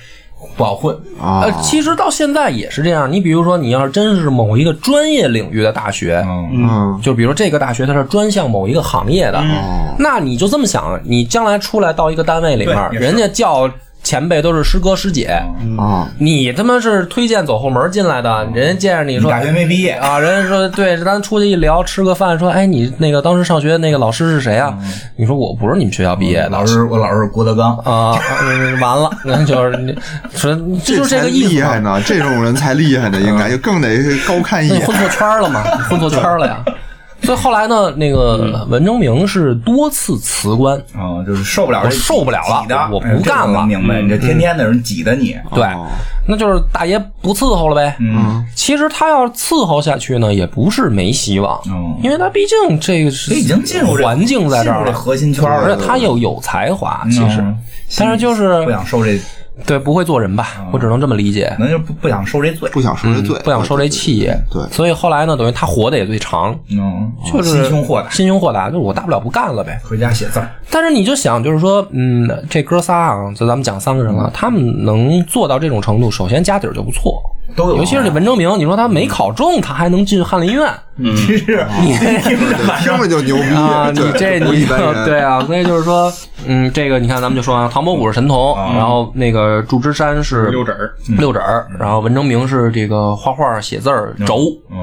[0.56, 0.96] 不好混。
[1.22, 3.12] 啊呃，，其实到现在也是这样。
[3.12, 9.44] 你比如说，你要是真是某一个专业领域的大学，嗯，嗯，就比如这个大学它是专项某一个行业的，
[9.98, 13.70] 那你就这么想，你将来出来到一个单位里面，人家叫
[14.06, 15.26] 前辈都是师哥师姐，
[15.80, 24.78] 啊，你他妈是推荐走后门进来的，人家见着你说大学没毕业，啊，人家说对，咱出去一聊，吃个饭，说，哎，你那个当时上学那个老师是谁啊？
[25.16, 26.50] 你说我不是你们学校毕业的。
[26.50, 29.98] 老师我老师是郭德纲，啊，嗯完了，那 就是你
[30.36, 31.50] 说，这就是这个意思嘛。
[31.50, 33.90] 厉害呢，这种人才厉害呢，应该就更得
[34.28, 34.96] 高看一眼你混。
[34.96, 35.64] 错圈了嘛？
[35.76, 36.64] 你混错圈了呀。
[37.26, 43.60] 所以后来呢，那个文征明是多次辞官，啊，就是受不了我受不了了，我不干了。
[43.60, 44.02] 能明白？
[44.02, 45.88] 你这天天的人挤的你，对哦，
[46.28, 47.96] 那就是大爷不伺候了呗。
[48.00, 57.40] 嗯，其实他要伺候下去呢，也不是没希望，嗯因为他毕竟这个已经进入环境在这儿了，这核心圈了，而且他又有才华，其实。
[57.40, 57.58] 嗯，
[57.98, 59.20] 但是就是不想受这，
[59.66, 61.54] 对不会做人吧，我只能这么理解。
[61.58, 61.64] 可。
[61.64, 69.80] 能就不不想受这罪，不想受这罪，嗯不想受这气也，对，所以后来呢，等于他活的也最长，嗯，就是心胸豁达，心胸豁达，就是我大不了不干了呗。
[69.84, 77.22] 回家写字儿，但是你就想，就是说，嗯，这哥仨啊，就咱们讲三个人了，他们能做到这种程度，首先家底儿就不错，
[77.56, 80.72] 都有，尤其是这文征明，你说他没考中，他还能进翰林院？
[81.16, 84.66] 其实你听着 听着就牛逼啊，你这你
[85.06, 86.12] 对啊，所以就是说，
[86.48, 94.38] 嗯，这个你看，咱们就说啊，唐伯虎是神童，然后那个祝枝山是六指儿，六指儿，然后文征明是这个画画写字儿轴，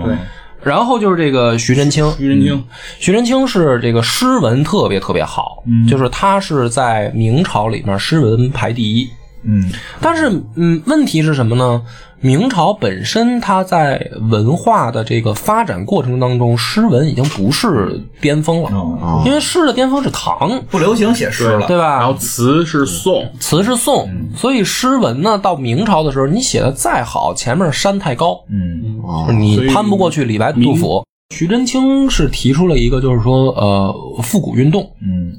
[0.04, 0.14] 对，
[0.62, 2.64] 然后就是这个徐真卿，徐真卿，
[2.98, 9.08] 徐真卿是这个诗文特别特别好，就是他是在明朝里面诗文排第一。
[9.44, 9.70] 嗯，
[10.00, 11.82] 但是，嗯，问题是什么呢？
[12.20, 21.98] 明朝本身它在文化的这个发展过程当中，诗文已经不是巅峰了，哦，因为诗的巅峰是唐，不流行写诗了，对吧？
[21.98, 29.26] 然后词是宋，词是宋，所以诗文呢，到明朝的时候，你写的再好，前面山太高，嗯，哦。
[29.32, 31.04] 你攀不过去李白、杜甫。
[31.34, 34.88] 徐祯卿是提出了一个，就是说，呃，复古运动。
[35.00, 35.32] 嗯，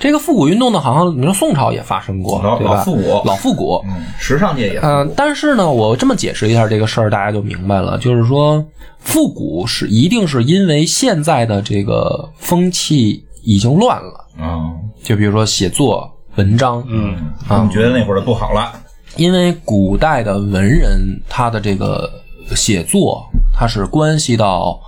[0.00, 2.76] 这个复古运动呢，好像你说宋朝也发生过，对吧？
[2.76, 3.84] 老复古老复古。
[3.86, 8.64] 嗯，时尚界也嗯、但是呢，我这么解释一下这个事儿，大家就明白了，就是说，
[8.98, 17.14] 复古是一定是因为现在的这个风气已经乱了，嗯，就比如说写作文章，嗯，
[17.46, 18.72] 他们觉得那会儿的不好了，
[19.16, 20.98] 因为古代的文人
[21.28, 22.10] 他的这个
[22.56, 23.22] 写作，
[23.54, 24.80] 它是关系到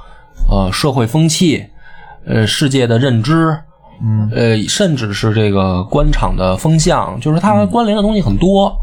[0.51, 1.63] 呃社会风气，
[2.27, 3.59] 呃世界的认知，
[4.05, 8.75] 嗯，呃甚至是这个官场的风向，就是它关联的东西很多。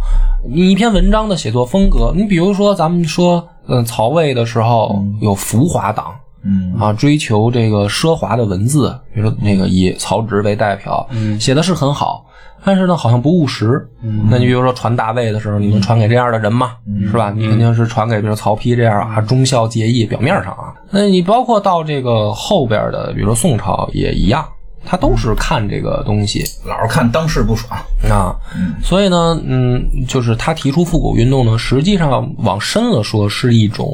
[0.50, 11.06] 你一篇文章的写作风格，你比如说咱们说，嗯、曹魏的时候有浮华党，嗯啊，追求这个奢华的文字，比如说那个以曹植为代表，
[11.38, 12.26] 写的是很好，
[12.64, 13.86] 但是呢，好像不务实。
[14.30, 16.72] 那你比如说传大魏的时候，你能传给这样的人吗？
[17.12, 17.34] 是吧？
[17.36, 20.74] 你肯定是传给比如曹丕这样啊，忠孝节义，表面上啊。
[20.90, 24.46] 那你包括到这个后边的，比如说宋朝也一样，
[24.86, 26.44] 他都是看这个东西。
[26.66, 28.36] 老是看当世不爽，啊，
[28.82, 33.94] 所以呢，嗯，就是他提出复古运动呢，实际上往深了说是一种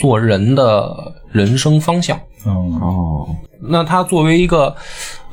[0.00, 2.18] 做人的人生方向。
[2.44, 3.28] 嗯哦，
[3.60, 4.74] 那他作为一个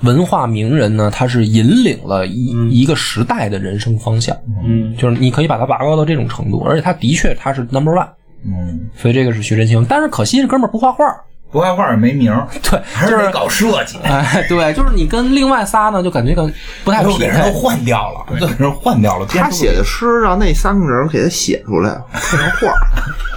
[0.01, 4.38] 文化名人呢，他是引领了一、一个时代的人生方向。
[4.63, 8.07] 嗯，就是你可以把他拔高到这种程度，而且他的确他是 number one，
[8.45, 9.84] 嗯，所以这个是徐真卿。
[9.89, 11.03] 但是可惜这哥们儿不画画，
[11.52, 17.60] 不画画也没名儿， 对，还是得搞设计，哎，对，就是你跟另外仨呢，就感觉跟不太匹都给人都。
[17.60, 22.80] 换掉了，都给人换掉了，他写的诗让那三个人给他写出来，配成画儿，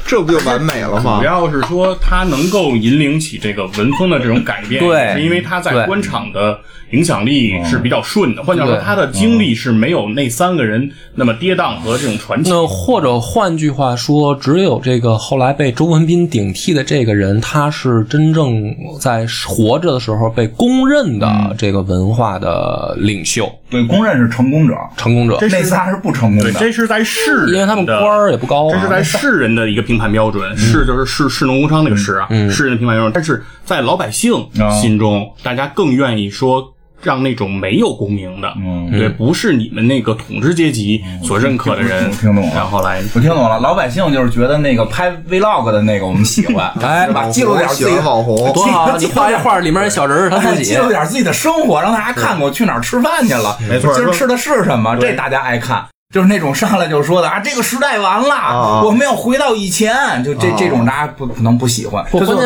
[0.06, 1.24] 这不就完美了吗主？
[1.24, 6.58] 要是说他能够引领起这个文风的这种改变，对是因为他在官场的
[6.90, 8.42] 影响力是比较顺的。
[8.42, 12.50] 换句话说，他的经历是没有那三个人那么跌宕和这种传奇。
[12.50, 28.72] 那或者换句话说，只有这个后来被周文斌顶替的这个人，他是真正在活着的时候被公认的这个文化的领袖、对，公认是成功者，成功者，那仨是不成功对，的，这是在世人，因为他们官儿也不高啊。
[28.72, 33.12] 这是在世人的一个评判标准，士就是市市农工商那个市啊，世人的评判标准。
[33.12, 34.32] 但是在老百姓
[34.80, 36.72] 心中，大家更愿意说。
[37.02, 47.28] 让那种没有功名的，嗯对，不是你们那个统治阶级所认可的人，我听懂了然后来我听懂了，老百姓就是觉得那个拍 vlog 的那个我们喜欢， 哎对吧？
[47.28, 48.96] 记录点自己网红多好啊！
[48.98, 50.76] 你画一画，里面一小人儿他自己记。
[50.76, 55.84] 录点自己的生活，让大家看看我去哪儿吃饭去了，没错今儿吃的是什么，这大家爱看。
[56.12, 62.36] 就是那种上来就说的啊，这个时代完了，啊我们要回到以前，就这、这种大家不可能不喜欢，关键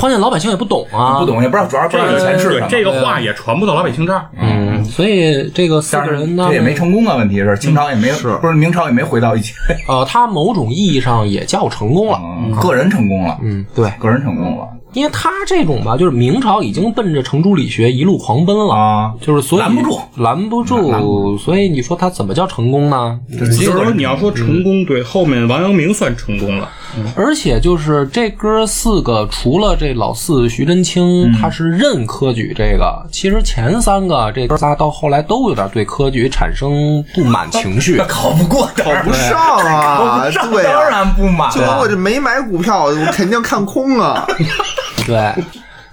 [0.00, 2.66] 关键老百姓也不懂啊，不懂也不知道，主要不知道以前是什么。
[2.68, 4.26] 这个话也传不到老百姓这儿。
[4.36, 9.54] 嗯，所以这个四个人呢，这也没成功啊，问题是清朝也没不是明朝也没回到以前，
[9.86, 12.18] 呃，他某种意义上也叫成功了。
[12.20, 18.74] 嗯个人成功了，嗯，对，个人成功了因为他这种吧，就是明朝已经奔着程朱理学一路狂奔了。
[18.74, 23.18] 啊，就是所以拦不住，拦不住，所以你说他怎么叫成功呢？
[23.38, 26.68] 就是说你要说成功，对后面王阳明算成功了。
[27.16, 37.98] 而且就是这哥四个，除了这老四徐祯卿，他是认科举这个，其实前三个这哥仨到后来都有点对科举产生不满情绪。
[38.06, 44.24] 考不过，考不上啊，考不上对当、然不满就跟我这没买股票，我肯定看空啊。
[45.06, 45.32] 对，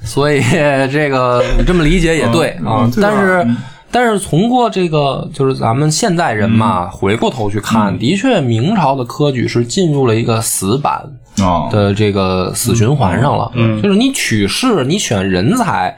[0.03, 0.41] 所以
[0.91, 2.89] 这个你这么理解也对啊。
[3.01, 3.47] 但是，
[3.91, 10.93] 但是从过这个就是咱们现代人嘛，回过头去看，的确明朝的科举是进入了一个死板
[11.43, 13.51] 啊，的这个死循环上了。
[13.55, 15.95] 嗯就是你取士，你选人才。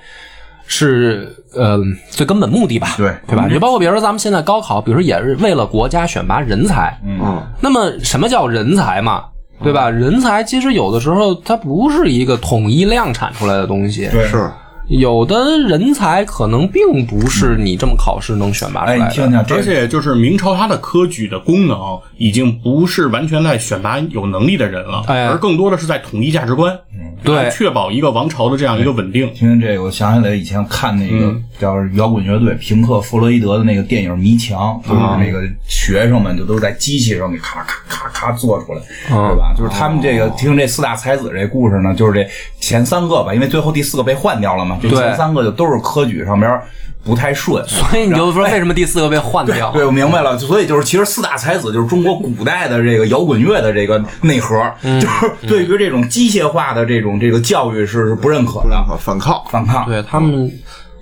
[0.65, 1.77] 是呃
[2.09, 3.45] 最根本目的吧，对对吧？
[3.47, 9.25] 你就包括比如说咱们现在高考，比如说也是为了国家选拔人才，嗯，那么什么叫人才嘛？
[9.63, 9.89] 对吧？
[9.89, 14.27] 人才其实有的时候它不是一个统一量产出来的东西，对。
[14.27, 14.51] 是
[14.87, 19.09] 有的人才可能并不是你这么考试能选拔出哎，来的。
[19.09, 21.77] 你听听，而且就是明朝它的科举的功能
[22.17, 29.31] 已经不是完全在选拔有能力的人了，哎而更多的是在统一价值观，嗯对确保一个王朝的这样一个稳定。
[29.33, 39.53] 听听这个，我想起来以前看那个叫摇滚乐队平克·弗洛伊德的那个电影《迷墙》，就是那个学生们就都在机器上给咔咔咔咔做出来，对吧？
[39.57, 42.29] 就是他们这个听这四大才子这故事呢，就是这
[42.59, 46.59] 前三个吧，因为最后第四个被换掉了嘛，这对前三个就都是科举上边
[47.05, 49.71] 不太顺， 所以你就说为什么第四个被换掉？
[49.75, 50.37] 对，我明白了。
[50.37, 59.41] 所以就是，其实四大才子就是中国古代的这个摇滚乐的这个内核，就是对于这种机械化的这种这个教育是是不认可的，反抗。
[59.49, 59.85] 反抗。
[59.85, 60.49] 对他们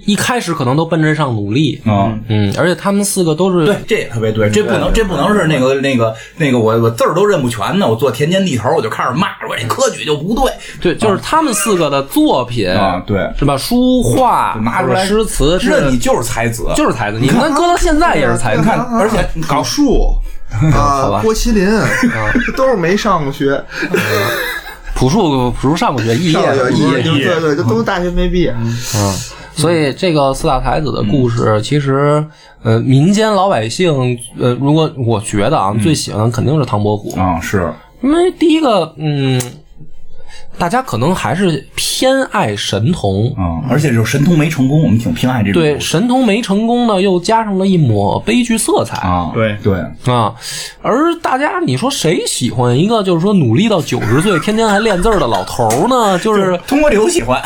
[0.06, 10.52] 一开始可能都奔着上努力，嗯，嗯，而且他们四个都是对，这也特别对，这不能，这不能是那个那个那个我我字儿都认不全呢，我做田间地头我就开始骂，我这科举就不对。
[10.82, 13.58] 对，就是他们四个的作品啊，对，是吧？
[13.58, 18.62] 书画拿出来诗词是认你就是才子，就是才子，你看搁到现在也是才子。
[18.62, 20.14] 你看，而且搞树
[20.74, 21.22] 啊，吧。
[21.24, 21.70] 郭麒麟
[22.58, 23.64] 都是没上过学，
[24.96, 28.54] 朴树朴树上过学，肄业肄业，对对，这都大学没毕业。
[28.96, 29.16] 嗯，
[29.54, 32.26] 所以这个四大才子的故事，其实
[32.64, 37.72] 呃，民间老百姓呃，如果我觉得啊，最喜欢的肯定是唐伯虎，啊是
[38.02, 39.40] 因为第一个，嗯，
[40.58, 43.30] 大家可能还是偏爱神童。
[43.36, 49.80] 啊，而且就是神童没成功，我们挺偏爱这种对，神童没成功呢，又加上了一抹悲剧色彩啊，对对，
[50.12, 50.34] 啊。
[50.82, 56.18] 而大家，你说谁喜欢一个就是说努力到九十岁，天天还练字儿的老头儿呢？
[56.20, 57.40] 就是通过这游喜欢，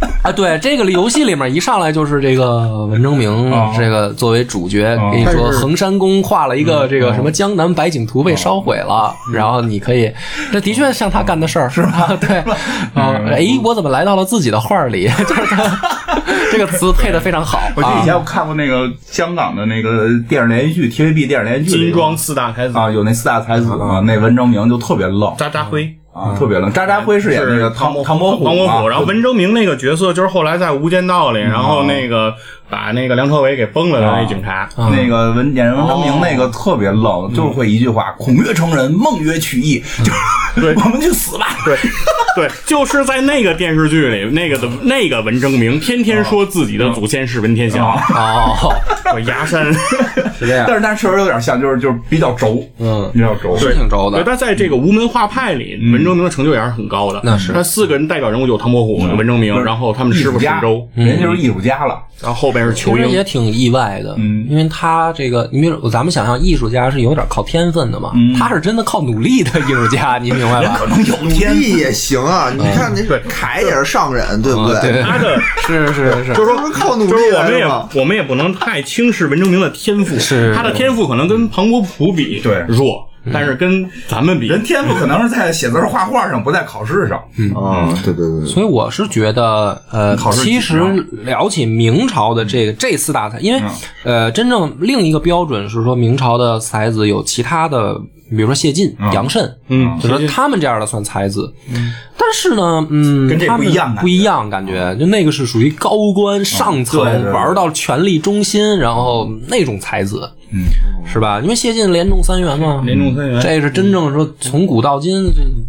[0.22, 10.12] 啊，对，这个游戏里面一上来就是这个文征明，哦这个作为主角，哦跟你说衡山宫画了一个这个什么江南百景图被烧毁了，然后你可以，
[10.52, 12.16] 这的确像他干的事儿，是吧？
[12.20, 12.38] 对，
[12.94, 15.08] 啊，哎，我怎么来到了自己的画儿里？
[15.26, 15.78] 就是他
[16.52, 25.94] 这个词配的非常好我记得以啊前我看过那个香港的那个电视连续剧，TVB 电视连续剧金装四大才子，啊，有那四大才子啊，那文征明就特别愣渣渣辉。
[26.12, 26.72] 啊，特别冷。
[26.72, 32.34] 渣渣辉是演那个唐唐伯虎，唐伯虎，啊然后文征明那个角色就是后来在《无间道》里，然后那个
[32.68, 39.82] 把那个梁朝伟给崩了的那警察，那个文演文征明那个特别愣，就是会一句话：“孔曰成人，孟曰取义。”
[40.56, 41.49] 就是 我们去死吧。
[41.64, 41.76] 对
[42.36, 47.84] 对，就是在那个电视剧里，那个的那个文征明天天说自己的祖先是文天祥，
[48.14, 48.72] 哦，
[49.12, 49.66] 我崖山。
[50.38, 53.58] 是这样但，是但是确实有点像，就是就是比较轴，嗯，比较轴。
[53.58, 57.20] 是挺轴对，的，但在这个无门画派里，文征明的成就也是很高的。
[57.24, 61.98] 那是他四个人代表人物有唐伯虎、文征明，然后他们师傅沈周，，人家就是艺术家了。
[62.22, 63.04] 然后后边是其仇英。
[63.04, 70.76] 实也挺意外的，嗯因为他这个，你比如咱们想象艺术家是有点靠天分的嘛，他是真的靠努力的艺术家，你明白吧？
[70.78, 78.00] 可能有天力也行啊，你看那凯也是上人，对不啊对他的 是是是，就是说靠努力就是我们也？
[78.00, 87.20] 我们也不能太轻视文征明的天赋，是他的天赋可能跟庞国普比对弱，但是跟咱们比，人天赋可能是在写字儿画画上，不在考试上。
[87.38, 90.80] 嗯，对对对对，所以我是觉得，呃，考试其实
[91.24, 93.62] 聊起明朝的这个这四大才，因为、
[94.04, 98.00] 呃，真正另一个标准是说明朝的才子有其他的
[98.30, 101.52] 比如说谢晋、杨慎，嗯就说他们这样的算才子。
[102.16, 104.00] 但是呢，嗯，跟这不一样感觉。
[104.02, 107.00] 不一样感觉，就那个是属于高官上层
[107.32, 110.64] 玩到权力中心，然后那种才子，嗯，
[111.06, 111.40] 是吧？
[111.42, 113.40] 因为谢晋连中三元嘛，连中三元。
[113.40, 115.24] 这是真正说从古到今，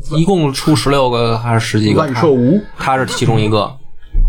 [0.07, 2.01] 这一共出十六个还是十几个？
[2.01, 2.62] 万寿无。
[2.78, 3.72] 他是其中一个。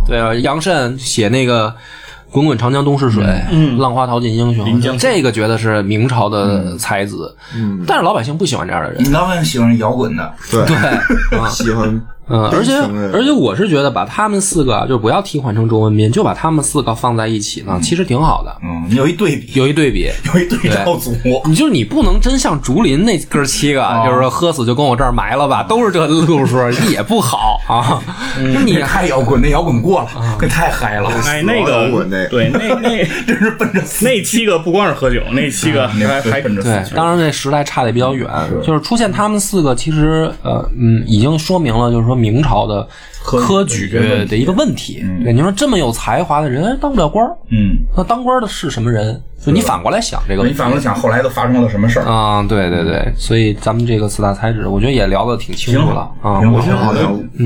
[0.07, 1.74] 对啊，杨慎写那个
[2.33, 7.37] “滚滚长江东逝水，嗯浪花淘尽英雄”，这个觉得是明朝的才子。
[7.55, 9.12] 嗯，但是老百姓不喜欢这样的人。
[9.12, 10.64] 老百姓喜欢摇滚的，对
[11.51, 12.01] 喜欢
[12.33, 12.72] 嗯，而且
[13.12, 20.11] 而且我是觉得把他们四个啊，就不要替换成周文斌，就把他们四个放在一起呢，其实挺好的，嗯，有一对比，有一对比。
[20.35, 21.14] 有一对照组，
[21.45, 26.59] 你就是你不能真像竹林那哥七个，就是说喝死就跟我这儿埋了吧，都是这路数，
[26.91, 28.03] 也不好啊。
[28.39, 30.09] 就你那太摇滚，那摇滚过了，
[30.41, 38.26] 那太嗨了，哎，那摇滚个那对，那 那真是奔着那七个不光是喝酒，那七个那还还奔着对，当然那时代差的比较远，
[38.64, 42.87] 就是出现他们四个，其实呃嗯，已经说明了就是说明朝的
[43.25, 43.89] 科举
[44.29, 45.05] 的一个问题。
[45.25, 49.20] 对，你说这么有才华的人哎当不了官儿，嗯，那当官的是什么人？
[49.45, 50.55] 就你反过来想这个问题。
[50.55, 52.07] 你反过来想，后来都发生了什么事儿？
[52.07, 56.39] 啊、对对对，所以咱们这个四大才子，我觉得也聊得挺清楚了啊。
[56.39, 57.01] 挺好我觉得挺好的。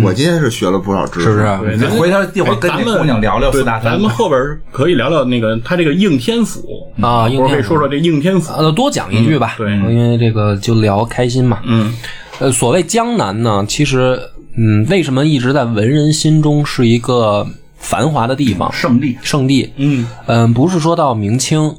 [0.05, 1.89] 我今天是学了不少知识，是不是？
[1.99, 4.39] 回头一会儿跟咱们那姑娘聊聊四大才子咱们，后边
[4.70, 6.61] 可以聊聊那个他这个应天府
[7.01, 8.53] 啊应天府或者可以说说这应天府。
[8.53, 11.61] 呃，多讲一句吧，对因为这个就聊开心嘛。
[11.64, 11.91] 嗯，
[12.41, 14.20] 呃，所谓江南呢，其实，
[14.57, 17.46] 嗯，为什么一直在文人心中是一个
[17.76, 19.70] 繁华的地方、圣地，圣地？
[19.76, 21.74] 嗯，嗯，不是说到明清。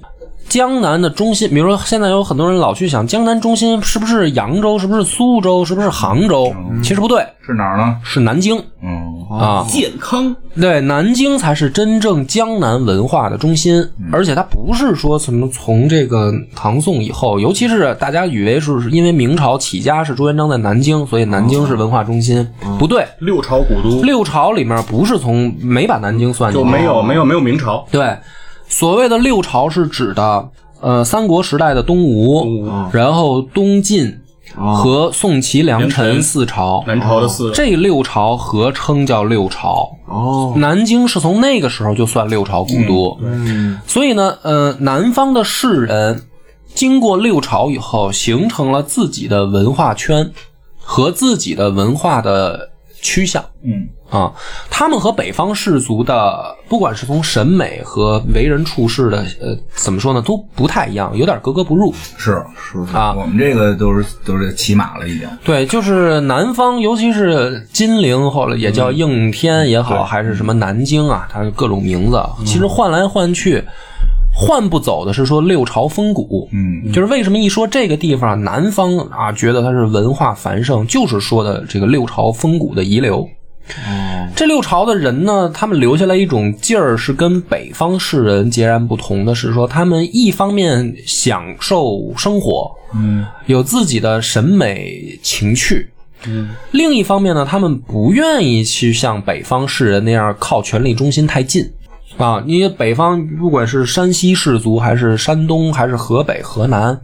[0.48, 6.56] 江南的中心，比如说现在有很多人老去想江南中心是不是扬州，是不是苏州，是不是杭州？
[6.82, 7.98] 其实不对，是哪儿呢？
[8.02, 9.66] 是南京嗯，啊。
[9.70, 10.36] 健康。
[10.60, 22.48] 对，南京才是真正江南文化的中心，而且它不是说什么从这个唐宋以后，尤其是大家以为是因为明朝起家是朱元璋在南京，所以南京是文化中心，
[22.80, 24.02] 不对，六朝古都。
[24.02, 28.18] 六朝里面不是从没把南京算进去，就没有没有没有明朝，对，
[28.68, 30.50] 所谓的六朝是指的
[30.82, 34.20] 呃三国时代的东吴，然后东晋
[34.58, 37.52] 和宋齐梁陈四朝，南朝的四。
[37.52, 39.90] 这六朝合称叫六朝。
[40.08, 46.24] 哦，南京是从那个时候就算六朝古都，嗯，所以呢，呃，南方的士人
[46.74, 50.32] 经过六朝以后，形成了自己的文化圈
[50.80, 52.70] 和自己的文化的
[53.08, 53.42] 趋向。
[53.64, 54.32] 嗯，啊，
[54.70, 63.14] 他们和北方氏族的，不管是从审美和为人处事的，呃，怎么说呢，都不太一样，有点格格不入是是啊。
[63.18, 65.28] 我们这个都是都是骑马了，已经。
[65.44, 73.64] 对，就是南方，尤其是金陵，后来也叫应天也好，还是什么南京啊，它各种名字，其实换来换去，
[74.40, 76.48] 换不走的是说六朝风骨。
[76.52, 83.28] 嗯，就是为什么一说这个地方，南方啊觉得它是文化繁盛，就是说的这个六朝风骨的遗留。
[84.34, 95.90] 这六朝的人呢，他们留下来一种劲儿，是跟北方士人截然不同的，是说他们一方面享受生活，嗯，有自己的审美情趣，
[96.28, 101.70] 嗯，另一方面呢，他们不愿意去像北方士人那样靠权力中心太近。
[102.18, 107.00] 啊，因为北方不管是山西士族，还是山东，还是河北、河南，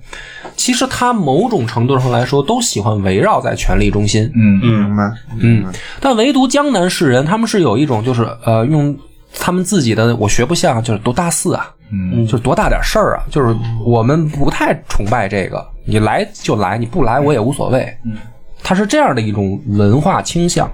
[0.55, 4.31] 其实他某种程度上来说，都喜欢围绕在权力中心。
[4.35, 5.65] 嗯明白，嗯，
[5.99, 8.97] 但唯独江南士人，他们是有一种就是呃，用
[9.39, 13.55] 他们自己的我学不像，就是多大四啊，嗯，就是多大点事儿啊，就是
[13.85, 17.81] 我们不太崇拜这个，你来就来，你不来我也无所谓。
[18.03, 18.13] 嗯，
[18.63, 20.67] 他是这样的一种文化倾向，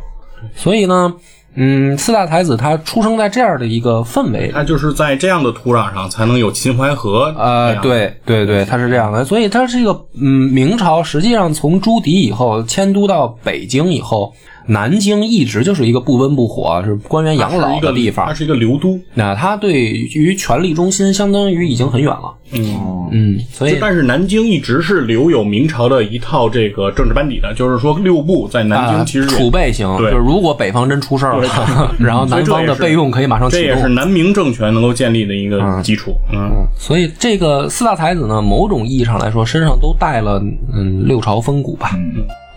[0.55, 1.13] 所以呢，
[1.55, 7.33] 嗯，四大才子他出生在这样的一个氛围，他就是在这样的土壤上才能有秦淮河。
[7.37, 14.33] 呃，对对对，他是这样的，所以他是一个嗯，明朝实际上从朱棣以后迁都到北京以后，
[14.69, 18.27] 南京一直就是一个不温不火，是官员养老的地方。
[18.27, 18.99] 它是一个流都。
[19.15, 31.49] 那它对于权力中心相当于已经很远了，嗯，嗯，所以但是南京一直是留有明朝的一套这个政治班底的，就是说六部在南啊京其实也储备型，就对是如果北方真出事儿了，
[31.99, 33.89] 然后南方的备用可以马上启这也是。
[33.89, 36.15] 南明政权能够建立的一个基础。
[36.31, 40.39] 嗯，所以这个四大才子呢，某种意义上来说，身上都带了
[40.71, 41.97] 嗯六朝风骨吧，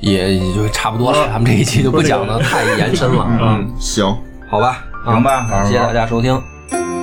[0.02, 1.26] 也也就差不多了。
[1.28, 4.04] 咱们这一期就不讲的太延伸了，嗯，行。
[4.48, 6.38] 好吧，行吧啊感谢大家收听。
[6.68, 7.01] Thank